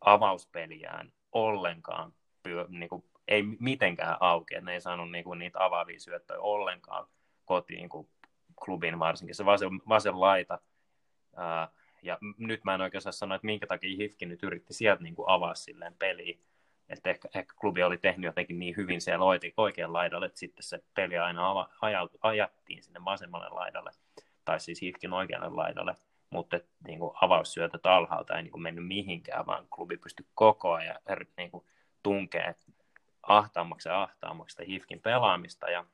avauspeliään 0.00 1.12
ollenkaan, 1.32 2.14
niin 2.68 2.88
kuin, 2.88 3.04
ei 3.28 3.42
mitenkään 3.42 4.16
auki, 4.20 4.54
että 4.54 4.64
ne 4.64 4.74
ei 4.74 4.80
saanut 4.80 5.10
niin 5.10 5.24
kuin, 5.24 5.38
niitä 5.38 5.64
avaavia 5.64 6.00
syöttöjä 6.00 6.40
ollenkaan 6.40 7.06
kotiin, 7.44 7.88
kuin 7.88 8.08
klubin 8.64 8.98
varsinkin. 8.98 9.34
Se 9.34 9.44
vasen, 9.44 9.70
vasen 9.88 10.20
laita, 10.20 10.58
ää, 11.36 11.68
ja 12.02 12.18
nyt 12.38 12.64
mä 12.64 12.74
en 12.74 12.80
oikein 12.80 13.02
saa 13.02 13.12
sanoa, 13.12 13.36
että 13.36 13.46
minkä 13.46 13.66
takia 13.66 13.96
Hifki 13.96 14.26
nyt 14.26 14.42
yritti 14.42 14.74
sieltä 14.74 15.02
niin 15.02 15.14
kuin 15.14 15.28
avaa 15.28 15.54
silleen 15.54 15.94
peliä, 15.98 16.38
että 16.88 17.10
ehkä, 17.10 17.28
ehkä 17.34 17.54
klubi 17.60 17.82
oli 17.82 17.98
tehnyt 17.98 18.24
jotenkin 18.24 18.58
niin 18.58 18.76
hyvin 18.76 19.00
siellä 19.00 19.24
oikean 19.56 19.92
laidalle, 19.92 20.26
että 20.26 20.38
sitten 20.38 20.62
se 20.62 20.82
peli 20.94 21.18
aina 21.18 21.50
ava, 21.50 21.68
ajattiin 22.22 22.82
sinne 22.82 23.04
vasemmalle 23.04 23.48
laidalle, 23.48 23.90
tai 24.44 24.60
siis 24.60 24.82
Hifkin 24.82 25.12
oikealle 25.12 25.48
laidalle, 25.48 25.96
mutta 26.30 26.60
niin 26.86 26.98
kuin 26.98 27.12
avaussyötöt 27.20 27.86
alhaalta 27.86 28.36
ei 28.36 28.42
niin 28.42 28.52
kuin 28.52 28.62
mennyt 28.62 28.86
mihinkään, 28.86 29.46
vaan 29.46 29.66
klubi 29.70 29.96
pystyi 29.96 30.26
koko 30.34 30.72
ajan 30.72 30.96
niin 31.36 31.50
kuin 31.50 31.64
tunkee 32.02 32.54
ahtaammaksi 33.22 33.88
ja 33.88 34.02
ahtaammaksi 34.02 34.52
sitä 34.52 34.64
Hifkin 34.64 35.00
pelaamista, 35.00 35.70
ja, 35.70 35.84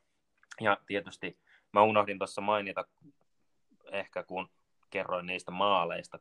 ja 0.61 0.77
tietysti 0.87 1.39
mä 1.73 1.83
unohdin 1.83 2.19
tuossa 2.19 2.41
mainita 2.41 2.85
ehkä 3.93 4.23
kun 4.23 4.51
kerroin 4.91 5.27
niistä 5.27 5.51
maaleista, 5.51 6.19
2-0, 6.19 6.21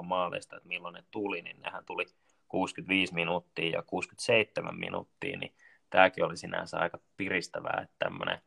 3-0 0.00 0.02
maaleista, 0.02 0.56
että 0.56 0.68
milloin 0.68 0.94
ne 0.94 1.04
tuli, 1.10 1.42
niin 1.42 1.60
nehän 1.60 1.84
tuli 1.84 2.06
65 2.48 3.14
minuuttia 3.14 3.70
ja 3.70 3.82
67 3.82 4.78
minuuttia, 4.78 5.38
niin 5.38 5.54
tämäkin 5.90 6.24
oli 6.24 6.36
sinänsä 6.36 6.78
aika 6.78 6.98
piristävää, 7.16 7.80
että 7.82 7.96
tämmöinen 7.98 8.38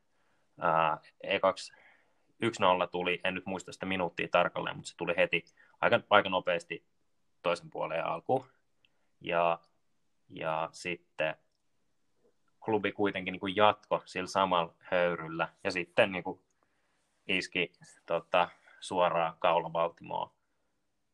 ekaksi 1.24 1.74
1-0 2.46 2.88
tuli, 2.92 3.20
en 3.24 3.34
nyt 3.34 3.46
muista 3.46 3.72
sitä 3.72 3.86
minuuttia 3.86 4.28
tarkalleen, 4.32 4.76
mutta 4.76 4.90
se 4.90 4.98
tuli 4.98 5.14
heti 5.18 5.46
aika, 5.82 6.00
aika 6.10 6.30
nopeasti 6.30 6.86
toisen 7.42 7.70
puoleen 7.70 8.06
alkuun. 8.06 8.46
Ja, 9.22 9.60
ja 10.30 10.70
sitten 10.72 11.36
klubi 12.60 12.92
kuitenkin 12.92 13.32
niin 13.32 13.56
jatko 13.56 14.02
sillä 14.06 14.28
samalla 14.28 14.74
höyryllä 14.80 15.50
ja 15.64 15.72
sitten 15.72 16.12
niin 16.12 16.24
kuin 16.24 16.42
iski 17.28 17.72
tota, 18.06 18.50
suoraan 18.82 19.34
kaula 19.39 19.70
Baltimore 19.70 20.32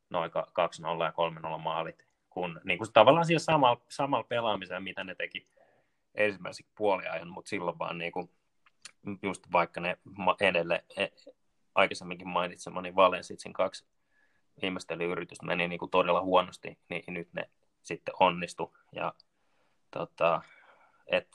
noin 0.10 0.32
2-0 0.32 0.34
ja 1.04 1.56
3-0 1.56 1.58
maalit, 1.58 2.08
kun 2.30 2.62
niin 2.64 2.78
kuin 2.78 2.94
tavallaan 2.94 3.26
siellä 3.26 3.40
samalla, 3.40 3.82
samalla 3.90 4.24
pelaamisella, 4.30 4.80
mitä 4.80 5.04
ne 5.04 5.16
teki 5.16 5.48
ensimmäisen 6.16 6.66
puoliajan, 6.78 7.28
mutta 7.28 7.50
silloin 7.50 7.80
vaan 7.80 7.98
niin 7.98 8.12
kuin, 8.12 8.30
just 9.22 9.52
vaikka 9.52 9.82
ne 9.82 9.98
edelleen 10.42 10.84
e, 10.98 11.08
aikaisemminkin 11.76 12.28
mainitsemani 12.28 12.96
Valensitsin 12.96 13.54
kaksi 13.54 13.86
viimeistelyyritystä 14.62 15.46
meni 15.46 15.68
niin 15.68 15.80
kuin 15.80 15.92
todella 15.92 16.22
huonosti, 16.22 16.80
niin 16.90 17.04
nyt 17.08 17.34
ne 17.34 17.50
sitten 17.84 18.14
onnistu. 18.20 18.78
Ja 18.92 19.14
tota, 19.92 20.42
et 21.08 21.28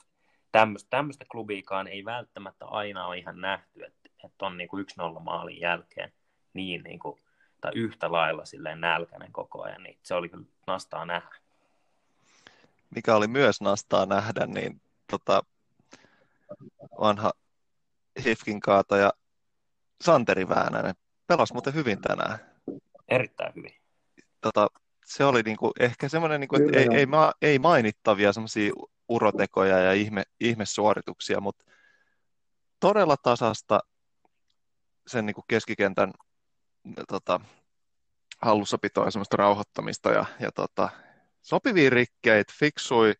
tämmöistä, 0.51 1.25
klubiikaan 1.31 1.87
ei 1.87 2.05
välttämättä 2.05 2.65
aina 2.65 3.07
ole 3.07 3.17
ihan 3.17 3.41
nähty, 3.41 3.83
että, 3.83 4.09
että 4.25 4.45
on 4.45 4.57
niin 4.57 4.67
kuin 4.67 4.85
1-0 5.17 5.19
maalin 5.19 5.59
jälkeen 5.59 6.13
niin, 6.53 6.83
niin 6.83 6.99
kuin, 6.99 7.19
tai 7.61 7.71
yhtä 7.75 8.11
lailla 8.11 8.45
silleen 8.45 8.81
nälkäinen 8.81 9.31
koko 9.31 9.61
ajan, 9.61 9.83
niin 9.83 9.97
se 10.03 10.13
oli 10.13 10.29
kyllä 10.29 10.45
nastaa 10.67 11.05
nähdä. 11.05 11.35
Mikä 12.95 13.15
oli 13.15 13.27
myös 13.27 13.61
nastaa 13.61 14.05
nähdä, 14.05 14.45
niin 14.45 14.81
tota, 15.11 15.43
vanha 16.99 17.31
Hifkin 18.25 18.59
kaataja 18.59 19.13
Santeri 20.01 20.49
Väänänen 20.49 20.95
pelasi 21.27 21.53
muuten 21.53 21.73
hyvin 21.73 22.01
tänään. 22.01 22.39
Erittäin 23.07 23.55
hyvin. 23.55 23.75
Tota, 24.41 24.67
se 25.05 25.25
oli 25.25 25.41
niinku 25.43 25.71
ehkä 25.79 26.09
semmoinen, 26.09 26.39
niinku, 26.39 26.55
että 26.55 26.79
ei, 26.79 26.87
ei, 26.91 27.05
ma, 27.05 27.31
ei 27.41 27.59
mainittavia 27.59 28.33
semmoisia 28.33 28.73
urotekoja 29.09 29.79
ja 29.79 29.93
ihme, 29.93 30.23
ihmesuorituksia, 30.39 31.41
mutta 31.41 31.65
todella 32.79 33.17
tasasta 33.17 33.79
sen 35.07 35.25
niinku 35.25 35.43
keskikentän 35.47 36.13
tota, 37.07 37.39
hallussapitoa 38.41 39.05
ja 39.05 39.11
semmoista 39.11 39.37
rauhoittamista 39.37 40.11
ja, 40.11 40.25
ja 40.39 40.51
tota, 40.51 40.89
sopivia 41.41 41.89
rikkeitä, 41.89 42.53
fiksui, 42.59 43.13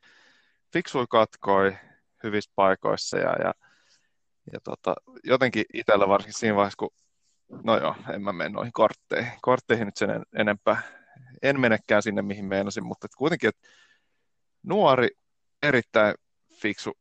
fiksui 0.74 1.06
katkoi 1.10 1.78
hyvissä 2.24 2.52
paikoissa 2.56 3.18
ja, 3.18 3.36
ja, 3.44 3.54
ja 4.54 4.60
tota, 4.64 4.96
jotenkin 5.24 5.66
itsellä 5.74 6.08
varsinkin 6.08 6.40
siinä 6.40 6.56
vaiheessa, 6.56 6.78
kun 6.78 6.90
no 7.64 7.78
joo, 7.78 7.96
en 8.14 8.22
mä 8.22 8.34
mene 8.34 8.50
noihin 8.50 8.74
kortteihin, 8.74 9.32
kortteihin 9.42 9.86
nyt 9.86 9.98
sen 9.98 10.10
en, 10.10 10.24
enempää, 10.36 10.82
en 11.42 11.60
menekään 11.60 12.04
sinne 12.04 12.22
mihin 12.22 12.46
meinasin, 12.46 12.86
mutta 12.86 13.06
et 13.06 13.16
kuitenkin, 13.18 13.50
että 13.50 13.68
nuori, 14.64 15.08
erittäin 15.64 16.16
fiksu 16.62 16.92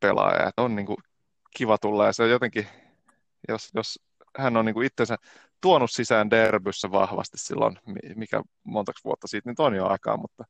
pelaaja, 0.00 0.48
että 0.48 0.62
on 0.62 0.76
niin 0.76 0.86
kuin 0.86 0.98
kiva 1.56 1.78
tulla 1.78 2.06
ja 2.06 2.12
se 2.12 2.22
on 2.22 2.30
jotenkin, 2.30 2.66
jos, 3.48 3.70
jos 3.74 3.98
hän 4.38 4.56
on 4.56 4.64
niin 4.64 4.74
kuin 4.74 4.86
itsensä 4.86 5.16
tuonut 5.60 5.90
sisään 5.90 6.30
derbyssä 6.30 6.90
vahvasti 6.90 7.38
silloin, 7.38 7.78
mikä 8.16 8.42
montaksi 8.64 9.04
vuotta 9.04 9.26
siitä 9.26 9.50
nyt 9.50 9.60
on 9.60 9.74
jo 9.74 9.86
aikaa, 9.86 10.16
mutta, 10.16 10.44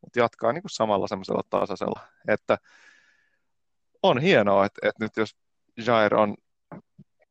mutta 0.00 0.18
jatkaa 0.18 0.52
niin 0.52 0.62
kuin 0.62 0.70
samalla 0.70 1.08
semmoisella 1.08 1.42
tasaisella, 1.50 2.00
että 2.28 2.58
on 4.02 4.20
hienoa, 4.20 4.66
että, 4.66 4.88
että 4.88 5.04
nyt 5.04 5.16
jos 5.16 5.36
Jair 5.86 6.14
on 6.14 6.34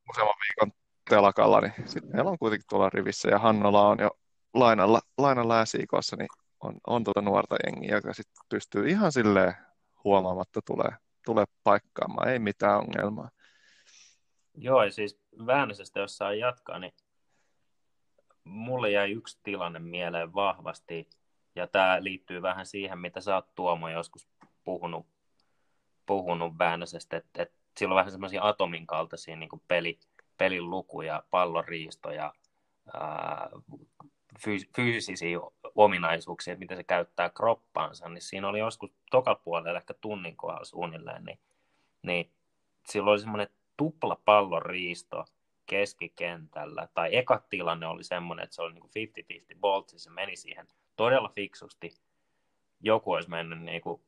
useamman 0.09 0.35
viikon 0.49 0.71
telakalla, 1.09 1.61
niin 1.61 1.73
sitten 1.85 2.11
meillä 2.15 2.31
on 2.31 2.39
kuitenkin 2.39 2.65
tuolla 2.69 2.89
rivissä 2.89 3.29
ja 3.29 3.39
Hannola 3.39 3.87
on 3.87 3.97
jo 3.99 4.09
lainalla, 4.53 5.01
lainalla 5.17 5.65
SIKossa, 5.65 6.15
niin 6.15 6.27
on, 6.59 6.77
on 6.87 7.03
tuota 7.03 7.21
nuorta 7.21 7.55
jengiä, 7.65 7.95
joka 7.95 8.13
sitten 8.13 8.45
pystyy 8.49 8.89
ihan 8.89 9.11
silleen 9.11 9.53
huomaamatta 10.03 10.61
tulee, 10.65 10.91
tulee 11.25 11.45
paikkaamaan, 11.63 12.29
ei 12.29 12.39
mitään 12.39 12.79
ongelmaa. 12.79 13.29
Joo, 14.57 14.83
ja 14.83 14.91
siis 14.91 15.21
Väänäsestä, 15.45 15.99
jos 15.99 16.17
saa 16.17 16.33
jatkaa, 16.33 16.79
niin 16.79 16.93
mulle 18.43 18.91
jäi 18.91 19.11
yksi 19.11 19.39
tilanne 19.43 19.79
mieleen 19.79 20.33
vahvasti, 20.33 21.09
ja 21.55 21.67
tämä 21.67 22.03
liittyy 22.03 22.41
vähän 22.41 22.65
siihen, 22.65 22.99
mitä 22.99 23.21
sä 23.21 23.35
oot 23.35 23.55
Tuomo 23.55 23.89
joskus 23.89 24.27
puhunut, 24.63 25.07
puhunut 26.05 26.57
Väänäsestä, 26.59 27.17
että, 27.17 27.41
että 27.41 27.55
sillä 27.77 27.93
on 27.93 27.97
vähän 27.97 28.11
semmoisia 28.11 28.47
atomin 28.47 28.87
kaltaisia 28.87 29.35
niin 29.35 29.49
peli, 29.67 29.99
pelin 30.37 30.69
lukuja, 30.69 31.23
pallonriistoja, 31.31 32.33
ää, 32.93 33.49
fyysisiä 34.75 35.37
ominaisuuksia, 35.75 36.57
miten 36.57 36.77
se 36.77 36.83
käyttää 36.83 37.29
kroppaansa, 37.29 38.09
niin 38.09 38.21
siinä 38.21 38.47
oli 38.47 38.59
joskus 38.59 38.91
tokalla 39.11 39.41
puolella, 39.43 39.79
ehkä 39.79 39.93
tunnin 39.93 40.37
kohdalla 40.37 40.65
suunnilleen, 40.65 41.23
niin, 41.23 41.39
niin 42.01 42.31
silloin 42.89 43.11
oli 43.11 43.19
semmoinen 43.19 43.47
tupla 43.77 44.21
pallon 44.25 44.61
riisto 44.61 45.25
keskikentällä, 45.65 46.87
tai 46.93 47.15
eka 47.15 47.43
tilanne 47.49 47.87
oli 47.87 48.03
semmoinen, 48.03 48.43
että 48.43 48.55
se 48.55 48.61
oli 48.61 48.73
niin 48.73 49.13
50-50 49.53 49.57
boltsi, 49.59 49.99
se 49.99 50.09
meni 50.09 50.35
siihen 50.35 50.67
todella 50.95 51.29
fiksusti. 51.29 51.95
Joku 52.81 53.11
olisi 53.11 53.29
mennyt 53.29 53.61
niin 53.61 53.81
kuin 53.81 54.01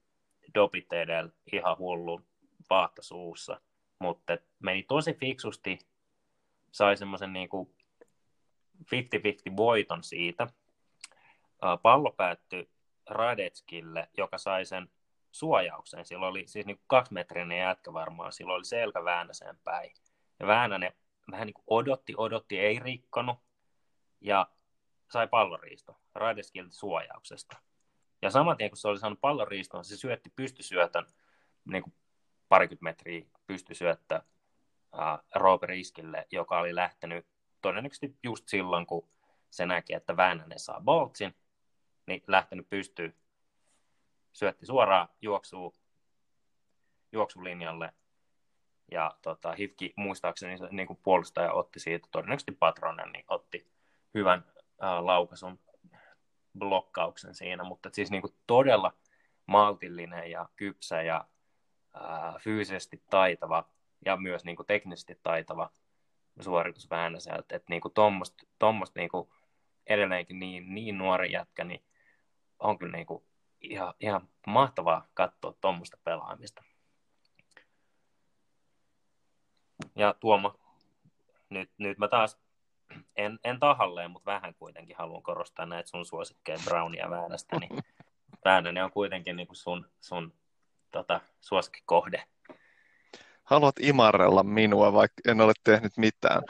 dopit 0.54 0.94
edellä 0.94 1.32
ihan 1.54 1.78
hullu 1.78 2.22
vaahta 2.70 3.02
suussa, 3.02 3.62
mutta 4.00 4.38
meni 4.60 4.84
tosi 4.84 5.14
fiksusti, 5.14 5.80
sai 6.72 6.98
semmoisen 6.98 7.34
niin 7.34 7.50
50-50 7.52 7.58
voiton 9.58 10.04
siitä. 10.04 10.48
Pallo 11.82 12.12
päättyi 12.12 12.70
Radetskille, 13.10 14.10
joka 14.18 14.38
sai 14.38 14.66
sen 14.66 14.90
suojaukseen. 15.40 16.06
Sillä 16.06 16.28
oli 16.28 16.48
siis 16.48 16.66
niin 16.66 16.80
kaksimetrinen 16.88 17.60
jätkä 17.60 17.94
varmaan, 17.94 18.32
sillä 18.32 18.54
oli 18.54 18.66
selkä 18.66 19.04
Väänäseen 19.04 19.60
päin. 19.64 19.92
Ja 20.40 20.48
Väänänen 20.48 20.94
vähän 21.32 21.46
niin 21.46 21.54
kuin 21.54 21.66
odotti, 21.68 22.14
odotti, 22.18 22.60
ei 22.60 22.80
rikkonut 22.80 23.40
ja 24.22 24.48
sai 25.12 25.28
palloriisto 25.28 25.96
Radeskilta 26.16 26.76
suojauksesta. 26.76 27.58
Ja 28.22 28.30
saman 28.30 28.58
tien 28.58 28.70
kun 28.70 28.78
se 28.78 28.88
oli 28.88 29.00
saanut 29.00 29.22
palloriiston, 29.22 29.86
se 29.86 29.98
syötti 29.98 30.30
pystysyötön 30.36 31.06
niin 31.66 31.84
kuin 31.84 31.94
parikymmentä 32.50 32.84
metriä 32.84 33.26
pystysyöttö 33.48 34.22
Robert 35.36 35.74
Iskille, 35.76 36.28
joka 36.32 36.60
oli 36.60 36.76
lähtenyt 36.76 37.26
todennäköisesti 37.62 38.18
just 38.24 38.48
silloin, 38.48 38.86
kun 38.86 39.10
se 39.50 39.66
näki, 39.66 39.94
että 39.94 40.18
Väänänen 40.18 40.60
saa 40.60 40.82
boltsin, 40.82 41.36
niin 42.08 42.24
lähtenyt 42.28 42.70
pystyy 42.70 43.16
syötti 44.38 44.66
suoraan 44.66 45.08
juoksuu, 45.22 45.76
juoksulinjalle. 47.12 47.94
Ja 48.92 49.18
tota, 49.22 49.52
Hifki 49.52 49.94
muistaakseni 49.96 50.56
niin 50.72 50.88
kuin 50.88 51.00
puolustaja 51.04 51.54
otti 51.54 51.80
siitä, 51.80 52.08
todennäköisesti 52.12 52.52
Patronen, 52.52 53.12
niin 53.12 53.26
otti 53.28 53.72
hyvän 54.14 54.46
äh, 54.84 55.04
laukaisun 55.04 55.60
blokkauksen 56.60 57.36
siinä, 57.36 57.64
mutta 57.64 57.90
siis 57.94 58.12
niin 58.12 58.22
kuin 58.22 58.34
todella 58.48 58.94
maltillinen 59.46 60.32
ja 60.32 60.50
kypsä 60.56 61.02
ja 61.02 61.26
äh, 61.96 62.36
fyysisesti 62.40 63.04
taitava 63.10 63.70
ja 64.06 64.18
myös 64.18 64.46
niin 64.46 64.56
kuin 64.56 64.68
teknisesti 64.68 65.20
taitava 65.24 65.70
suoritus 66.40 66.90
Väänäseltä, 66.90 67.56
että 67.56 67.70
niin 67.70 67.82
tuommoista 68.60 69.00
niin 69.00 69.10
kuin 69.10 69.30
edelleenkin 69.88 70.40
niin, 70.40 70.76
niin 70.76 70.98
nuori 70.98 71.32
jätkä, 71.32 71.64
niin 71.64 71.84
on 72.60 72.78
kyllä 72.80 72.98
niin 72.98 73.08
kuin 73.08 73.27
ihan, 73.62 73.94
ihan 74.00 74.30
mahtavaa 74.48 75.08
katsoa 75.14 75.54
tuommoista 75.62 75.98
pelaamista. 76.04 76.64
Ja 79.96 80.14
Tuomo, 80.20 80.60
nyt, 81.50 81.70
nyt 81.78 81.98
mä 81.98 82.08
taas 82.08 82.38
en, 83.16 83.40
en 83.44 83.60
tahalleen, 83.60 84.12
mutta 84.12 84.32
vähän 84.32 84.56
kuitenkin 84.56 84.96
haluan 84.98 85.24
korostaa 85.24 85.66
näitä 85.66 85.90
sun 85.90 86.06
suosikkeja 86.06 86.58
Brownia 86.66 87.10
Väänästä, 87.10 87.58
niin 87.60 87.84
Väänänen 88.46 88.84
on 88.84 88.92
kuitenkin 88.92 89.36
niin 89.36 89.48
kuin 89.48 89.58
sun, 89.58 89.86
sun 90.00 90.34
tota, 90.92 91.22
suosikkikohde. 91.42 92.24
Haluat 93.44 93.76
imarrella 93.80 94.44
minua, 94.44 94.94
vaikka 94.94 95.22
en 95.32 95.42
ole 95.42 95.54
tehnyt 95.64 95.98
mitään. 95.98 96.42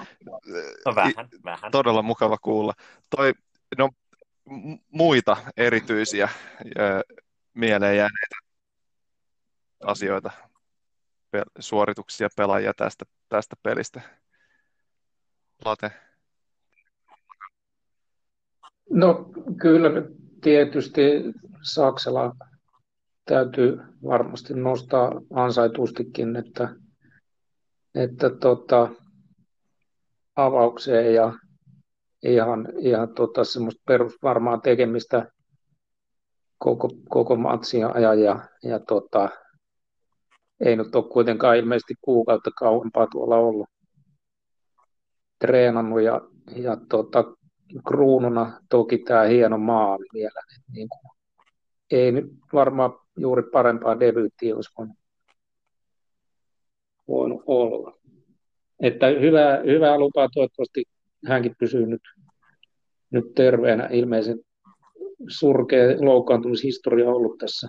No 0.85 0.95
vähän, 0.95 1.29
I, 1.33 1.43
vähän. 1.43 1.71
Todella 1.71 2.01
mukava 2.01 2.37
kuulla. 2.37 2.73
Toi, 3.15 3.33
no, 3.77 3.89
muita 4.91 5.37
erityisiä 5.57 6.29
mieleen 7.53 7.97
jääneitä 7.97 8.35
asioita, 9.83 10.31
suorituksia 11.59 12.29
pelaajia 12.37 12.73
tästä, 12.73 13.05
tästä 13.29 13.55
pelistä? 13.63 14.01
Late? 15.65 15.91
No 18.89 19.31
kyllä 19.61 19.89
tietysti 20.41 21.01
Saksala 21.61 22.35
täytyy 23.25 23.79
varmasti 24.03 24.53
nostaa 24.53 25.11
ansaitustikin, 25.33 26.35
että, 26.35 26.69
että 27.95 28.29
tota, 28.29 28.89
avaukseen 30.35 31.13
ja 31.13 31.33
ihan, 32.23 32.67
ihan 32.79 33.13
tota, 33.13 33.43
semmoista 33.43 33.81
perusvarmaa 33.87 34.57
tekemistä 34.57 35.31
koko, 36.57 36.89
koko 37.09 37.35
matsia 37.35 37.87
ajan 37.87 38.21
ja, 38.21 38.39
ja 38.63 38.79
tota, 38.79 39.29
ei 40.59 40.75
nyt 40.75 40.95
ole 40.95 41.11
kuitenkaan 41.11 41.57
ilmeisesti 41.57 41.93
kuukautta 42.01 42.51
kauempaa 42.51 43.07
tuolla 43.07 43.35
ollut 43.35 43.69
treenannut 45.39 46.01
ja, 46.01 46.21
ja 46.55 46.77
tota, 46.89 47.23
kruununa 47.87 48.61
toki 48.69 48.97
tämä 48.97 49.23
hieno 49.23 49.57
maali 49.57 50.05
vielä. 50.13 50.41
Niin 50.71 50.89
kuin, 50.89 51.17
ei 51.91 52.11
nyt 52.11 52.25
varmaan 52.53 52.93
juuri 53.17 53.43
parempaa 53.43 53.99
debyyttiä 53.99 54.55
olisi 54.55 54.71
voinut, 54.77 54.97
voinut 57.07 57.43
olla. 57.45 57.93
Että 58.79 59.07
hyvää, 59.07 59.57
hyvää 59.57 59.97
lupaa 59.99 60.27
toivottavasti 60.33 60.83
hänkin 61.25 61.55
pysyy 61.59 61.85
nyt, 61.85 62.01
nyt 63.11 63.25
terveenä. 63.35 63.87
Ilmeisen 63.91 64.39
surkea 65.27 66.05
loukkaantumishistoria 66.05 67.09
ollut 67.09 67.37
tässä, 67.37 67.67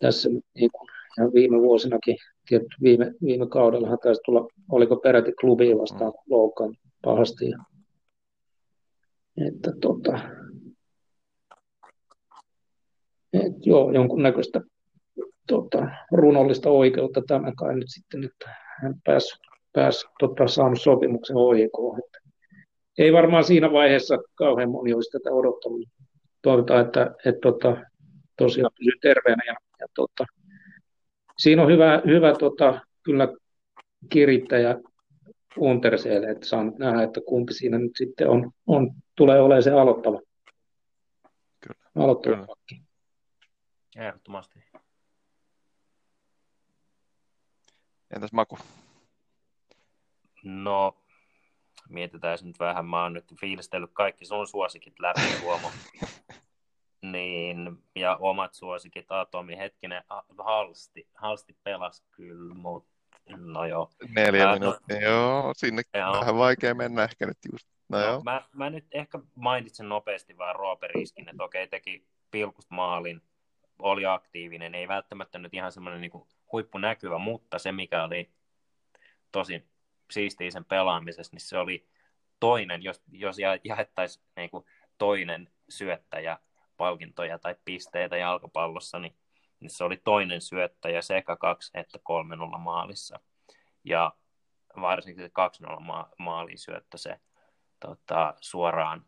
tässä 0.00 0.28
niin 0.28 0.70
kuin, 0.72 0.88
ja 1.16 1.24
viime 1.34 1.58
vuosinakin. 1.58 2.16
Tietysti 2.48 2.82
viime, 2.82 3.14
viime 3.24 3.46
kaudella 3.46 3.96
taisi 3.96 4.20
tulla, 4.24 4.48
oliko 4.70 4.96
peräti 4.96 5.32
klubiin 5.32 5.78
vastaan 5.78 6.12
loukkaan 6.30 6.74
pahasti. 7.02 7.50
Ja, 7.50 7.58
että 9.48 9.72
tota, 9.80 10.18
et 13.32 13.66
joo, 13.66 13.92
jonkunnäköistä 13.92 14.60
tota, 15.46 15.88
runollista 16.12 16.70
oikeutta 16.70 17.22
tämä 17.26 17.52
kai 17.56 17.74
nyt 17.74 17.88
sitten, 17.88 18.24
että 18.24 18.56
hän 18.82 18.94
pääsi 19.04 19.36
pääs, 19.72 20.06
tota, 20.18 20.48
saanut 20.48 20.80
sopimuksen 20.80 21.36
OIK. 21.36 21.72
Ei 22.98 23.12
varmaan 23.12 23.44
siinä 23.44 23.72
vaiheessa 23.72 24.18
kauhean 24.34 24.70
moni 24.70 24.94
olisi 24.94 25.10
tätä 25.10 25.30
odottanut. 25.30 25.88
Toivotaan, 26.42 26.86
että 26.86 27.14
et, 27.24 27.40
tota, 27.42 27.76
tosiaan 28.36 28.70
pysyy 28.78 28.98
terveenä 29.00 29.42
ja, 29.46 29.54
ja 29.80 29.86
tota, 29.94 30.24
siinä 31.38 31.62
on 31.62 31.72
hyvä, 31.72 32.02
hyvä 32.06 32.34
tota, 32.38 32.80
kyllä 33.02 33.28
kirittäjä 34.08 34.76
Unterseelle, 35.56 36.30
että 36.30 36.46
saan 36.46 36.72
nähdä, 36.78 37.02
että 37.02 37.20
kumpi 37.26 37.52
siinä 37.52 37.78
nyt 37.78 37.92
sitten 37.96 38.28
on, 38.28 38.50
on 38.66 38.90
tulee 39.16 39.40
olemaan 39.40 39.62
se 39.62 39.70
aloittava. 39.70 40.20
Kyllä. 41.60 41.90
Aloittava 41.96 42.34
kyllä. 42.34 42.46
pakki. 42.46 42.82
Ehdottomasti. 43.96 44.64
Entäs 48.14 48.32
Maku? 48.32 48.58
No, 50.44 50.96
mietitään 51.88 52.38
nyt 52.42 52.58
vähän. 52.58 52.86
Mä 52.86 53.02
oon 53.02 53.12
nyt 53.12 53.34
fiilistellyt 53.40 53.90
kaikki 53.92 54.24
sun 54.24 54.46
suosikit 54.46 55.00
läpi, 55.00 55.20
Tuomo. 55.40 55.70
niin, 57.12 57.78
ja 57.96 58.16
omat 58.16 58.54
suosikit, 58.54 59.12
Atomi, 59.12 59.56
hetkinen, 59.56 60.02
Halsti, 60.38 61.08
Halsti 61.14 61.56
pelasi 61.64 62.02
kyllä, 62.10 62.54
mutta 62.54 62.98
no 63.36 63.66
joo. 63.66 63.90
Neljä 64.14 64.48
Ää, 64.48 64.54
minuuttia, 64.54 64.96
no, 64.96 65.02
joo, 65.02 65.52
sinne 65.56 65.82
joo. 65.94 66.12
vähän 66.20 66.36
vaikea 66.36 66.74
mennä 66.74 67.04
ehkä 67.04 67.26
nyt 67.26 67.38
just. 67.52 67.68
No, 67.88 67.98
no 67.98 68.04
joo. 68.04 68.20
Mä, 68.22 68.42
mä, 68.52 68.70
nyt 68.70 68.86
ehkä 68.92 69.18
mainitsen 69.34 69.88
nopeasti 69.88 70.38
vaan 70.38 70.56
Roope 70.56 70.88
Riskin, 70.88 71.28
että 71.28 71.44
okei, 71.44 71.68
teki 71.68 72.06
pilkusta 72.30 72.74
maalin, 72.74 73.22
oli 73.78 74.06
aktiivinen, 74.06 74.74
ei 74.74 74.88
välttämättä 74.88 75.38
nyt 75.38 75.54
ihan 75.54 75.72
semmoinen 75.72 76.00
niin 76.00 76.26
huippunäkyvä, 76.52 77.18
mutta 77.18 77.58
se 77.58 77.72
mikä 77.72 78.04
oli 78.04 78.30
tosi 79.32 79.66
siistiä 80.10 80.50
sen 80.50 80.64
pelaamisessa, 80.64 81.34
niin 81.34 81.40
se 81.40 81.58
oli 81.58 81.86
toinen, 82.40 82.82
jos, 82.82 83.02
jos 83.12 83.36
jaettaisiin 83.64 84.24
niin 84.36 84.50
toinen 84.98 85.50
syöttäjä 85.68 86.38
palkintoja 86.76 87.38
tai 87.38 87.56
pisteitä 87.64 88.16
jalkapallossa, 88.16 88.98
niin, 88.98 89.16
niin 89.60 89.70
se 89.70 89.84
oli 89.84 90.00
toinen 90.04 90.40
syöttäjä 90.40 91.02
sekä 91.02 91.36
2 91.36 91.70
että 91.74 91.98
3-0 92.54 92.58
maalissa. 92.58 93.20
Ja 93.84 94.12
varsinkin 94.80 95.24
se 95.24 95.30
2-0 95.66 95.80
ma- 95.80 96.10
maalin 96.18 96.58
syöttö 96.58 96.98
se 96.98 97.20
tota, 97.80 98.34
suoraan, 98.40 99.04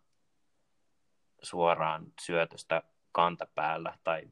suoraan 1.42 2.06
syötöstä 2.20 2.82
kantapäällä, 3.12 3.98
tai 4.04 4.22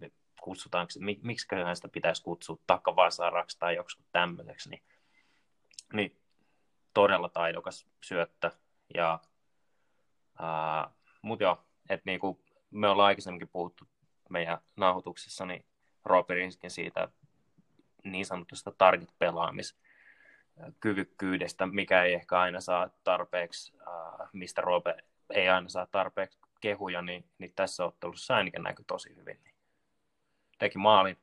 kutsutaanko, 0.40 0.92
miksi 1.22 1.46
sitä 1.74 1.88
pitäisi 1.88 2.22
kutsua 2.22 2.56
takavasaraksi 2.66 3.58
tai 3.58 3.76
joku 3.76 3.88
tämmöiseksi, 4.12 4.70
niin, 4.70 4.82
niin 5.92 6.16
todella 6.98 7.28
taidokas 7.28 7.86
syöttö. 8.04 8.50
Ja, 8.94 9.20
ää, 10.38 10.90
mut 11.22 11.40
joo, 11.40 11.64
että 11.88 12.02
niinku, 12.04 12.40
me 12.70 12.88
ollaan 12.88 13.06
aikaisemminkin 13.06 13.48
puhuttu 13.48 13.84
meidän 14.30 14.58
nauhoituksessa 14.76 15.46
niin 15.46 15.64
Roope 16.04 16.34
Rinskin 16.34 16.70
siitä 16.70 17.08
niin 18.04 18.26
sanotusta 18.26 18.72
target-pelaamis 18.78 19.76
kyvykkyydestä, 20.80 21.66
mikä 21.66 22.02
ei 22.02 22.14
ehkä 22.14 22.40
aina 22.40 22.60
saa 22.60 22.90
tarpeeksi, 23.04 23.72
mistä 24.32 24.60
Roope 24.60 24.96
ei 25.30 25.48
aina 25.48 25.68
saa 25.68 25.86
tarpeeksi 25.86 26.38
kehuja, 26.60 27.02
niin, 27.02 27.24
niin 27.38 27.52
tässä 27.56 27.84
ottelussa 27.84 28.36
ainakin 28.36 28.62
näkyi 28.62 28.84
tosi 28.84 29.16
hyvin. 29.16 29.40
Niin 29.44 29.54
teki 30.58 30.78
maalin, 30.78 31.18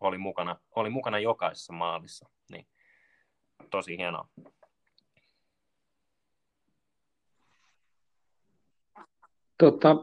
oli 0.00 0.18
mukana, 0.18 0.56
oli 0.74 0.90
mukana 0.90 1.18
jokaisessa 1.18 1.72
maalissa, 1.72 2.28
niin 2.50 2.66
tosi 3.70 3.98
hienoa. 3.98 4.28
Tota, 9.58 9.96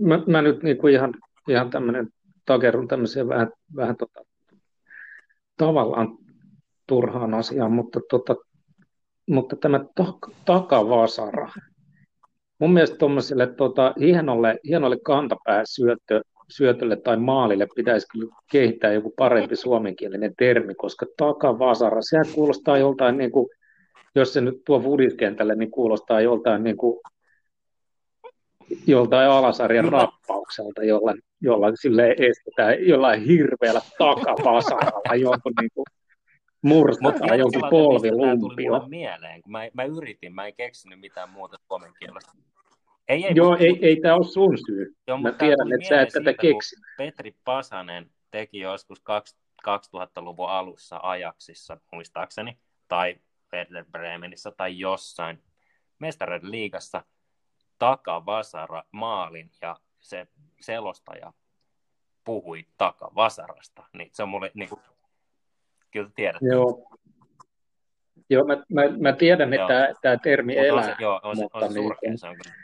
mä, 0.00 0.22
mä 0.26 0.42
nyt 0.42 0.62
niin 0.62 0.78
kuin 0.78 0.94
ihan, 0.94 1.14
ihan 1.48 1.70
tämmöinen 1.70 2.08
takerun 2.44 2.88
tämmöiseen 2.88 3.28
vähän, 3.28 3.50
vähän 3.76 3.96
tota, 3.96 4.20
tavallaan 5.56 6.18
turhaan 6.86 7.34
asiaan, 7.34 7.72
mutta, 7.72 8.00
tota, 8.10 8.36
mutta 9.30 9.56
tämä 9.56 9.78
tak- 10.00 10.34
takavasara. 10.44 11.48
Mun 12.58 12.72
mielestä 12.72 12.96
tuommoiselle 12.96 13.46
tota, 13.46 13.94
hienolle, 14.00 14.58
hienolle 14.64 14.96
kantapääsyöttö, 15.04 16.22
syötölle 16.50 16.96
tai 16.96 17.16
maalille 17.16 17.68
pitäisi 17.74 18.06
kyllä 18.12 18.34
kehittää 18.50 18.92
joku 18.92 19.14
parempi 19.18 19.56
suomenkielinen 19.56 20.34
termi, 20.38 20.74
koska 20.74 21.06
takavasara, 21.16 22.02
sehän 22.02 22.26
kuulostaa 22.34 22.78
joltain, 22.78 23.18
niin 23.18 23.32
kuin, 23.32 23.46
jos 24.14 24.32
se 24.32 24.40
nyt 24.40 24.62
tuo 24.66 24.80
fudiskentälle, 24.80 25.54
niin 25.54 25.70
kuulostaa 25.70 26.20
joltain 26.20 26.64
niin 26.64 26.76
kuin 26.76 27.00
joltain 28.86 29.30
alasarjan 29.30 29.92
rappaukselta, 29.92 30.84
jolla, 30.84 31.14
jolla 31.40 31.66
sille 31.74 32.14
estetään 32.18 32.86
jollain 32.86 33.22
hirveällä 33.22 33.80
takapasaralla 33.98 35.14
jonkun 35.14 35.52
niin 35.60 35.70
kuin 35.74 35.84
murstetaan 36.62 37.38
jonkun 37.38 37.70
polvilumpio. 37.70 38.78
Tuli 38.78 38.88
mieleen, 38.88 39.42
kun 39.42 39.52
mä, 39.52 39.68
mä 39.74 39.84
yritin, 39.84 40.34
mä 40.34 40.46
en 40.46 40.54
keksinyt 40.54 41.00
mitään 41.00 41.30
muuta 41.30 41.56
suomen 41.68 41.92
kielestä. 41.98 42.32
Ei, 43.08 43.26
ei, 43.26 43.32
Joo, 43.34 43.56
ei, 43.56 43.78
ei 43.82 43.96
tämä 43.96 44.14
ole 44.14 44.24
sun 44.24 44.58
syy. 44.66 44.96
Joo, 45.06 45.18
mä 45.18 45.32
tiedän, 45.32 45.72
että 45.72 45.88
sä 45.88 46.02
et 46.02 46.08
tätä 46.08 46.34
keksi. 46.34 46.76
Petri 46.96 47.34
Pasanen 47.44 48.10
teki 48.30 48.58
joskus 48.58 49.02
2000-luvun 49.68 50.48
alussa 50.48 51.00
Ajaksissa, 51.02 51.80
muistaakseni, 51.92 52.58
tai 52.88 53.16
Werder 53.52 53.84
Bremenissä 53.92 54.50
tai 54.50 54.78
jossain 54.78 55.42
mestareiden 55.98 56.50
liigassa– 56.50 57.04
takavasara 57.78 58.82
maalin 58.92 59.50
ja 59.62 59.76
se 60.00 60.26
selostaja 60.60 61.32
puhui 62.24 62.66
takavasarasta, 62.78 63.84
niin 63.92 64.10
se 64.12 64.22
on 64.22 64.28
mulle, 64.28 64.50
niin 64.54 64.68
kuin, 64.68 64.80
kyllä 65.90 66.10
tiedät. 66.14 66.42
Joo. 66.42 66.88
Joo, 68.30 68.44
mä, 68.44 68.56
mä, 68.72 68.82
mä 69.00 69.12
tiedän, 69.12 69.52
Joo. 69.52 69.64
että 69.64 69.94
tämä 70.02 70.16
termi 70.16 70.58
on 70.58 70.64
elää. 70.64 70.84
se, 70.84 70.94
joo, 70.98 71.20
on 71.22 71.36
se, 71.36 71.42
mutta 71.42 71.58
on 71.58 71.72
se 71.72 71.78
niin- 71.78 71.88
surkea, 71.88 72.12
se 72.16 72.28
on 72.28 72.36
kyllä. 72.36 72.58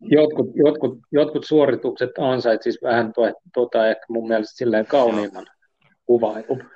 Jotkut, 0.00 0.46
jotkut, 0.54 0.98
jotkut 1.12 1.46
suoritukset 1.46 2.10
ansaitsis 2.18 2.78
vähän 2.82 3.12
tuo, 3.12 3.32
tuota, 3.54 3.88
ehkä 3.88 4.06
mun 4.08 4.28
mielestä 4.28 4.56
silleen 4.56 4.86
kauniimman 4.86 5.46
kuvailun. 6.06 6.70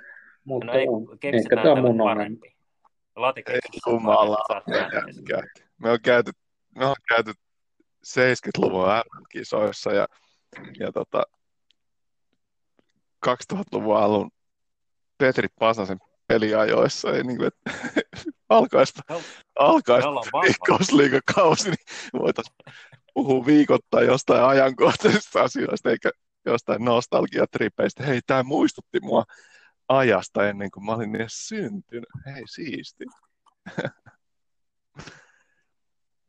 Mutta 0.45 0.67
No 0.67 0.73
ei, 0.73 0.89
on, 0.89 1.19
ehkä 1.23 1.57
tämä 1.57 1.73
on 1.73 1.83
mun 1.83 1.99
parempi. 1.99 2.55
Lati 3.17 3.43
Ei 3.49 3.59
jumala. 3.87 4.39
Me 5.79 5.91
on 5.91 5.99
käyty, 6.03 6.31
me 6.77 6.87
on 6.87 6.97
käyty 7.09 7.33
70-luvun 8.07 8.89
MM-kisoissa 8.89 9.93
ja, 9.93 10.09
ja 10.79 10.93
tota, 10.93 11.23
2000-luvun 13.27 13.97
alun 13.97 14.31
Petri 15.19 15.49
Pasasen 15.59 15.99
peliajoissa. 16.27 17.11
Ja 17.11 17.25
niin 17.25 17.37
kuin, 17.37 17.47
että 17.47 17.71
ollaan 20.09 20.27
vahva. 20.33 20.43
veikkausliigakausi, 20.43 21.71
niin 21.71 21.87
voitaisiin 22.23 22.57
puhua 23.15 23.47
viikoittain 23.47 24.07
jostain 24.07 24.45
ajankohtaisista 24.45 25.43
asioista, 25.43 25.91
eikä 25.91 26.11
jostain 26.47 26.85
nostalgiatripeistä. 26.85 28.03
Hei, 28.03 28.21
tämä 28.27 28.43
muistutti 28.43 29.01
mua 29.01 29.25
ajasta 29.89 30.49
ennen 30.49 30.71
kuin 30.71 30.85
mä 30.85 30.93
olin 30.93 31.17
edes 31.17 31.49
syntynyt. 31.49 32.09
Hei, 32.27 32.43
siisti. 32.47 33.05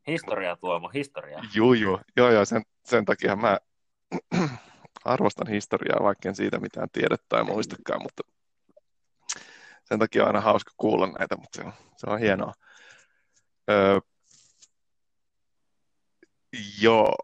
Historia 0.07 0.55
Tuomo, 0.55 0.89
historia. 0.89 1.39
Juu, 1.55 1.73
juu. 1.73 1.99
Joo, 2.17 2.29
joo, 2.31 2.45
sen, 2.45 2.61
sen 2.85 3.05
takia 3.05 3.35
mä 3.35 3.57
arvostan 5.05 5.47
historiaa, 5.47 6.03
vaikka 6.03 6.29
en 6.29 6.35
siitä 6.35 6.59
mitään 6.59 6.89
tiedä 6.91 7.15
tai 7.29 7.43
muistakaan, 7.43 8.01
mutta 8.01 8.23
sen 9.83 9.99
takia 9.99 10.21
on 10.23 10.27
aina 10.27 10.41
hauska 10.41 10.71
kuulla 10.77 11.07
näitä, 11.07 11.35
mutta 11.35 11.61
se 11.61 11.67
on, 11.67 11.73
se 11.97 12.09
on 12.09 12.19
hienoa. 12.19 12.53
Öö, 13.69 13.99
joo, 16.81 17.15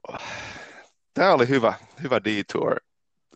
tämä 1.13 1.33
oli 1.33 1.47
hyvä, 1.47 1.73
hyvä 2.03 2.21
detour. 2.23 2.75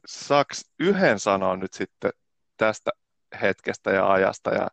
Saaks 0.06 0.66
yhden 0.80 1.20
sanoa 1.20 1.56
nyt 1.56 1.74
sitten 1.74 2.12
tästä 2.58 2.92
hetkestä 3.42 3.92
ja 3.92 4.12
ajasta 4.12 4.50
ja, 4.50 4.68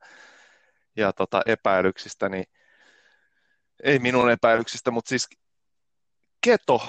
ja 0.97 1.13
tota 1.13 1.43
epäilyksistä, 1.47 2.29
niin 2.29 2.45
ei 3.83 3.99
minun 3.99 4.31
epäilyksistä, 4.31 4.91
mutta 4.91 5.09
siis 5.09 5.29
Keto. 6.41 6.83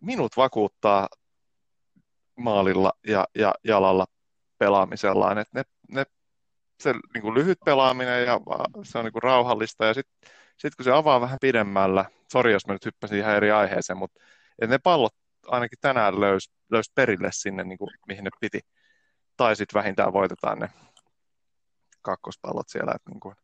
Minut 0.00 0.36
vakuuttaa 0.36 1.08
maalilla 2.36 2.92
ja, 3.06 3.28
ja 3.34 3.54
jalalla 3.64 4.06
pelaamisellaan, 4.58 5.38
että 5.38 5.58
ne, 5.58 5.62
ne, 5.88 6.04
se 6.80 6.94
niin 7.14 7.22
kuin 7.22 7.34
lyhyt 7.34 7.58
pelaaminen 7.64 8.24
ja 8.24 8.40
se 8.82 8.98
on 8.98 9.04
niin 9.04 9.12
kuin 9.12 9.22
rauhallista 9.22 9.84
ja 9.84 9.94
sitten 9.94 10.30
sit 10.56 10.74
kun 10.74 10.84
se 10.84 10.92
avaa 10.92 11.20
vähän 11.20 11.38
pidemmällä, 11.40 12.04
sori 12.32 12.52
jos 12.52 12.66
mä 12.66 12.72
nyt 12.72 12.84
hyppäsin 12.84 13.18
ihan 13.18 13.36
eri 13.36 13.50
aiheeseen, 13.50 13.96
mutta 13.96 14.20
ne 14.66 14.78
pallot 14.78 15.14
ainakin 15.46 15.78
tänään 15.80 16.20
löys, 16.20 16.50
löys 16.70 16.90
perille 16.94 17.28
sinne, 17.32 17.64
niin 17.64 17.78
kuin, 17.78 17.90
mihin 18.06 18.24
ne 18.24 18.30
piti, 18.40 18.60
tai 19.36 19.56
sitten 19.56 19.78
vähintään 19.78 20.12
voitetaan 20.12 20.58
ne 20.58 20.70
kakkospallot 22.02 22.68
siellä, 22.68 22.92
että 22.96 23.10
niin 23.10 23.20
kuin, 23.20 23.34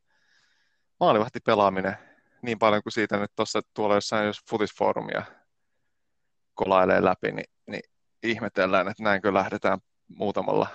maalivahti 1.01 1.41
pelaaminen 1.41 1.97
niin 2.43 2.59
paljon 2.59 2.83
kuin 2.83 2.93
siitä 2.93 3.17
nyt 3.17 3.33
tuossa 3.37 3.61
tuolla 3.75 3.95
jossain 3.95 4.27
jos 4.27 4.41
futisfoorumia 4.51 5.23
kolailee 6.55 7.05
läpi, 7.05 7.33
niin, 7.33 7.51
niin 7.67 7.83
ihmetellään, 8.23 8.89
että 8.89 9.03
näinkö 9.03 9.35
lähdetään 9.35 9.79
muutamalla 10.09 10.67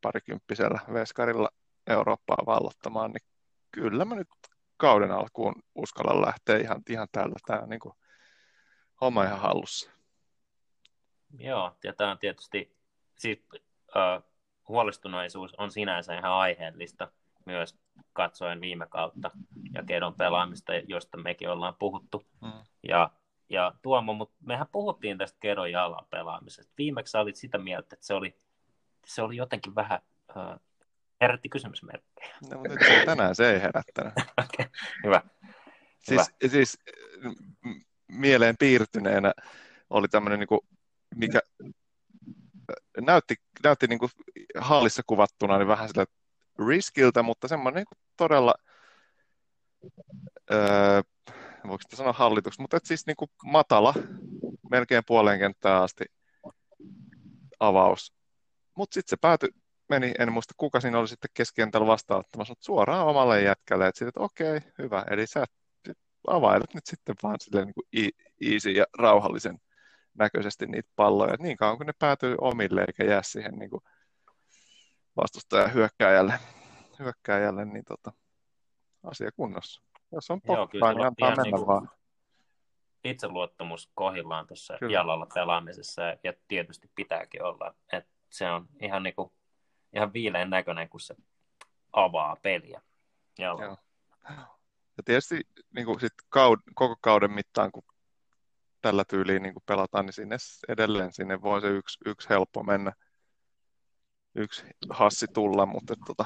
parikymppisellä 0.00 0.80
veskarilla 0.92 1.48
Eurooppaa 1.86 2.46
vallottamaan, 2.46 3.10
niin 3.10 3.28
kyllä 3.70 4.04
mä 4.04 4.14
nyt 4.14 4.28
kauden 4.76 5.10
alkuun 5.10 5.62
uskallan 5.74 6.22
lähteä 6.26 6.56
ihan, 6.56 6.82
ihan 6.90 7.08
tällä. 7.12 7.34
Tämä 7.46 7.60
on 7.60 7.68
niin 7.68 7.80
kuin 7.80 7.94
homma 9.00 9.24
ihan 9.24 9.40
hallussa. 9.40 9.90
Joo, 11.38 11.76
ja 11.84 11.92
tämä 11.92 12.10
on 12.10 12.18
tietysti, 12.18 12.76
siis 13.18 13.38
äh, 13.96 14.22
huolestuneisuus 14.68 15.54
on 15.54 15.70
sinänsä 15.70 16.18
ihan 16.18 16.32
aiheellista 16.32 17.12
myös 17.44 17.78
katsoen 18.12 18.60
viime 18.60 18.86
kautta 18.86 19.30
ja 19.74 19.82
Kedon 19.82 20.14
pelaamista, 20.14 20.72
josta 20.74 21.18
mekin 21.18 21.50
ollaan 21.50 21.74
puhuttu. 21.78 22.26
Mm. 22.42 22.52
Ja, 22.88 23.10
ja 23.48 23.72
Tuomo, 23.82 24.14
mutta 24.14 24.36
mehän 24.46 24.66
puhuttiin 24.72 25.18
tästä 25.18 25.38
Kedon 25.40 25.70
jalan 25.70 26.06
pelaamisesta. 26.10 26.72
Viimeksi 26.78 27.10
sä 27.10 27.20
olit 27.20 27.36
sitä 27.36 27.58
mieltä, 27.58 27.94
että 27.94 28.06
se 28.06 28.14
oli, 28.14 28.36
se 29.06 29.22
oli 29.22 29.36
jotenkin 29.36 29.74
vähän, 29.74 29.98
äh, 30.36 30.60
herätti 31.20 31.48
kysymysmerkkejä. 31.48 32.36
No, 32.50 32.58
mutta 32.58 32.68
nyt 32.68 33.04
tänään 33.04 33.34
se 33.34 33.52
ei 33.52 33.60
herättänyt. 33.60 34.14
Hyvä. 35.04 35.22
Siis, 35.98 36.30
siis 36.46 36.78
m- 37.64 37.80
mieleen 38.08 38.56
piirtyneenä 38.58 39.32
oli 39.90 40.08
tämmöinen, 40.08 40.38
niin 40.38 40.48
kuin, 40.48 40.60
mikä 41.14 41.40
näytti, 43.00 43.34
näytti 43.64 43.86
niin 43.86 43.98
kuin 43.98 44.10
hallissa 44.58 45.02
kuvattuna 45.06 45.58
niin 45.58 45.68
vähän 45.68 45.88
sille 45.88 46.06
riskiltä, 46.66 47.22
mutta 47.22 47.48
semmoinen 47.48 47.84
niin 47.90 48.00
todella, 48.16 48.54
öö, 50.52 51.02
voiko 51.68 51.82
sitä 51.82 51.96
sanoa 51.96 52.12
hallituksi, 52.12 52.60
mutta 52.60 52.76
et 52.76 52.86
siis 52.86 53.06
niin 53.06 53.16
kuin 53.16 53.30
matala, 53.44 53.94
melkein 54.70 55.02
puoleen 55.06 55.38
kenttään 55.38 55.82
asti 55.82 56.04
avaus. 57.60 58.14
Mutta 58.74 58.94
sitten 58.94 59.10
se 59.10 59.16
päätyi, 59.20 59.48
meni, 59.88 60.14
en 60.18 60.32
muista 60.32 60.54
kuka 60.56 60.80
siinä 60.80 60.98
oli 60.98 61.08
sitten 61.08 61.30
keskikentällä 61.34 61.86
vastaanottamassa, 61.86 62.52
mutta 62.52 62.64
suoraan 62.64 63.06
omalle 63.06 63.42
jätkälle, 63.42 63.86
että 63.86 63.98
sitten, 63.98 64.08
että 64.08 64.20
okei, 64.20 64.60
hyvä, 64.78 65.04
eli 65.10 65.26
sä 65.26 65.44
availet 66.26 66.74
nyt 66.74 66.86
sitten 66.86 67.14
vaan 67.22 67.36
silleen 67.40 67.66
niin 67.66 67.74
kuin 67.74 68.10
easy 68.52 68.70
ja 68.70 68.84
rauhallisen 68.98 69.58
näköisesti 70.18 70.66
niitä 70.66 70.90
palloja, 70.96 71.36
niin 71.38 71.56
kauan 71.56 71.76
kun 71.76 71.86
ne 71.86 71.92
päätyy 71.98 72.36
omille 72.40 72.80
eikä 72.80 73.04
jää 73.04 73.22
siihen 73.22 73.54
niin 73.54 73.70
kuin 73.70 73.82
vastustajan 75.22 75.74
hyökkääjälle, 75.74 76.34
hyökkääjälle 76.98 77.64
niin 77.64 77.84
tota, 77.84 78.12
asia 79.02 79.32
kunnossa. 79.32 79.82
Jos 80.12 80.30
on 80.30 80.40
se 80.46 80.52
niin 80.72 81.06
antaa 81.06 81.28
mennä 81.28 81.42
niin 81.42 81.66
vaan. 81.66 81.90
itseluottamus 83.04 83.90
kohillaan 83.94 84.46
tuossa 84.46 84.76
Kyllä. 84.78 84.92
jalalla 84.92 85.26
pelaamisessa 85.34 86.02
ja, 86.02 86.32
tietysti 86.48 86.90
pitääkin 86.94 87.42
olla. 87.42 87.74
Et 87.92 88.06
se 88.30 88.50
on 88.50 88.68
ihan, 88.80 89.02
niinku, 89.02 89.32
ihan 89.92 90.12
viileän 90.12 90.50
näköinen, 90.50 90.88
kun 90.88 91.00
se 91.00 91.16
avaa 91.92 92.36
peliä 92.42 92.82
jalalla. 93.38 93.64
Joo. 93.64 94.58
Ja 94.96 95.02
tietysti 95.04 95.40
niin 95.74 95.86
kuin 95.86 96.00
sit 96.00 96.12
kaud, 96.28 96.58
koko 96.74 96.96
kauden 97.00 97.30
mittaan, 97.32 97.72
kun 97.72 97.82
tällä 98.80 99.04
tyyliin 99.04 99.42
niin 99.42 99.54
kuin 99.54 99.62
pelataan, 99.66 100.06
niin 100.06 100.12
sinne 100.12 100.36
edelleen 100.68 101.12
sinne 101.12 101.42
voi 101.42 101.60
se 101.60 101.68
yksi, 101.68 101.98
yksi 102.06 102.28
helppo 102.28 102.62
mennä, 102.62 102.92
yksi 104.34 104.64
hassi 104.90 105.26
tulla, 105.34 105.66
mutta 105.66 105.94
tota, 106.06 106.24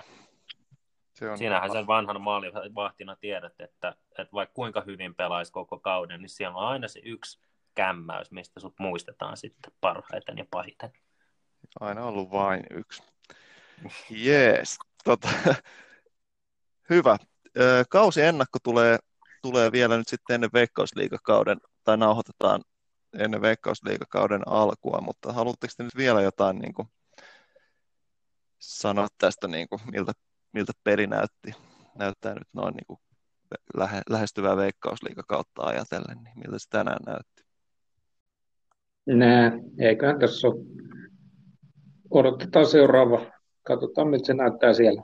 se 1.15 1.31
on 1.31 1.39
Siinähän 1.39 1.73
sen 1.73 1.87
vanhan 1.87 2.21
maalivahtina 2.21 3.17
tiedät, 3.17 3.61
että, 3.61 3.95
että 4.19 4.33
vaikka 4.33 4.55
kuinka 4.55 4.81
hyvin 4.87 5.15
pelaisi 5.15 5.53
koko 5.53 5.79
kauden, 5.79 6.21
niin 6.21 6.29
siellä 6.29 6.59
on 6.59 6.69
aina 6.69 6.89
se 6.89 7.01
yksi 7.05 7.41
kämmäys, 7.75 8.31
mistä 8.31 8.61
sut 8.61 8.75
muistetaan 8.79 9.37
sitten 9.37 9.73
parhaiten 9.81 10.39
ja 10.39 10.45
pahiten. 10.51 10.93
aina 11.81 12.05
ollut 12.05 12.31
vain 12.31 12.63
yksi. 12.71 13.03
Jees, 14.11 14.79
tota, 15.05 15.29
hyvä. 16.91 17.17
Kausi 17.89 18.23
ennakko 18.23 18.59
tulee, 18.63 18.99
tulee 19.43 19.73
vielä 19.73 19.97
nyt 19.97 20.09
sitten 20.09 20.35
ennen 20.35 20.51
Veikkausliigakauden, 20.53 21.59
tai 21.85 21.97
nauhoitetaan 21.97 22.63
ennen 23.19 23.43
Veikkausliigakauden 23.43 24.49
alkua, 24.49 25.01
mutta 25.01 25.33
haluatteko 25.33 25.73
te 25.77 25.83
nyt 25.83 25.97
vielä 25.97 26.23
jotain 26.23 26.59
niin 26.59 26.75
kuin, 26.75 26.89
sanoa 28.63 29.09
tästä, 29.19 29.49
niin 29.49 29.69
kuin, 29.69 29.81
miltä, 29.93 30.13
miltä 30.53 30.73
peli 30.85 31.07
näytti, 31.07 31.53
näyttää 31.99 32.35
nyt 32.35 32.49
noin 32.53 32.75
niin 32.75 32.87
kuin, 32.87 32.99
lähe, 33.77 34.03
lähestyvää 34.11 34.57
Veikkausliigakautta 34.57 35.63
ajatellen, 35.63 36.25
niin 36.25 36.39
miltä 36.39 36.59
se 36.59 36.69
tänään 36.69 37.01
näytti? 37.07 37.45
Nää, 39.07 39.53
eiköhän 39.79 40.19
tässä 40.19 40.49
ole. 40.49 40.57
Odotetaan 42.11 42.67
seuraava. 42.67 43.21
Katsotaan, 43.63 44.09
miltä 44.09 44.27
se 44.27 44.35
näyttää 44.35 44.75
siellä. 44.75 45.03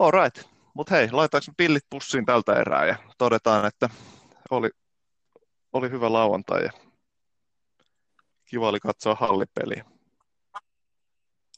All 0.00 0.10
right. 0.10 0.48
Mutta 0.74 0.94
hei, 0.94 1.10
laitaanko 1.10 1.52
pillit 1.56 1.84
pussiin 1.90 2.26
tältä 2.26 2.52
erää 2.52 2.86
ja 2.86 2.96
todetaan, 3.18 3.66
että 3.66 3.88
oli, 4.50 4.70
oli 5.72 5.90
hyvä 5.90 6.12
lauantai 6.12 6.64
ja 6.64 6.70
kiva 8.44 8.68
oli 8.68 8.80
katsoa 8.80 9.14
hallipeliä. 9.14 9.91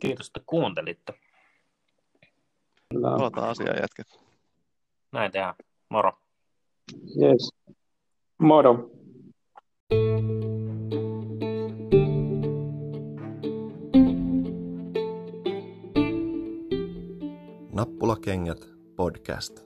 Kiitos, 0.00 0.26
että 0.26 0.40
kuuntelitte. 0.46 1.14
Kyllä. 2.90 3.10
Palataan 3.10 3.48
asiaan 3.48 3.76
jätket. 3.80 4.20
Näin 5.12 5.32
tehdään. 5.32 5.54
Moro. 5.88 6.12
Yes. 7.22 7.52
Moro. 8.38 8.90
Nappulakengät 17.72 18.68
podcast. 18.96 19.63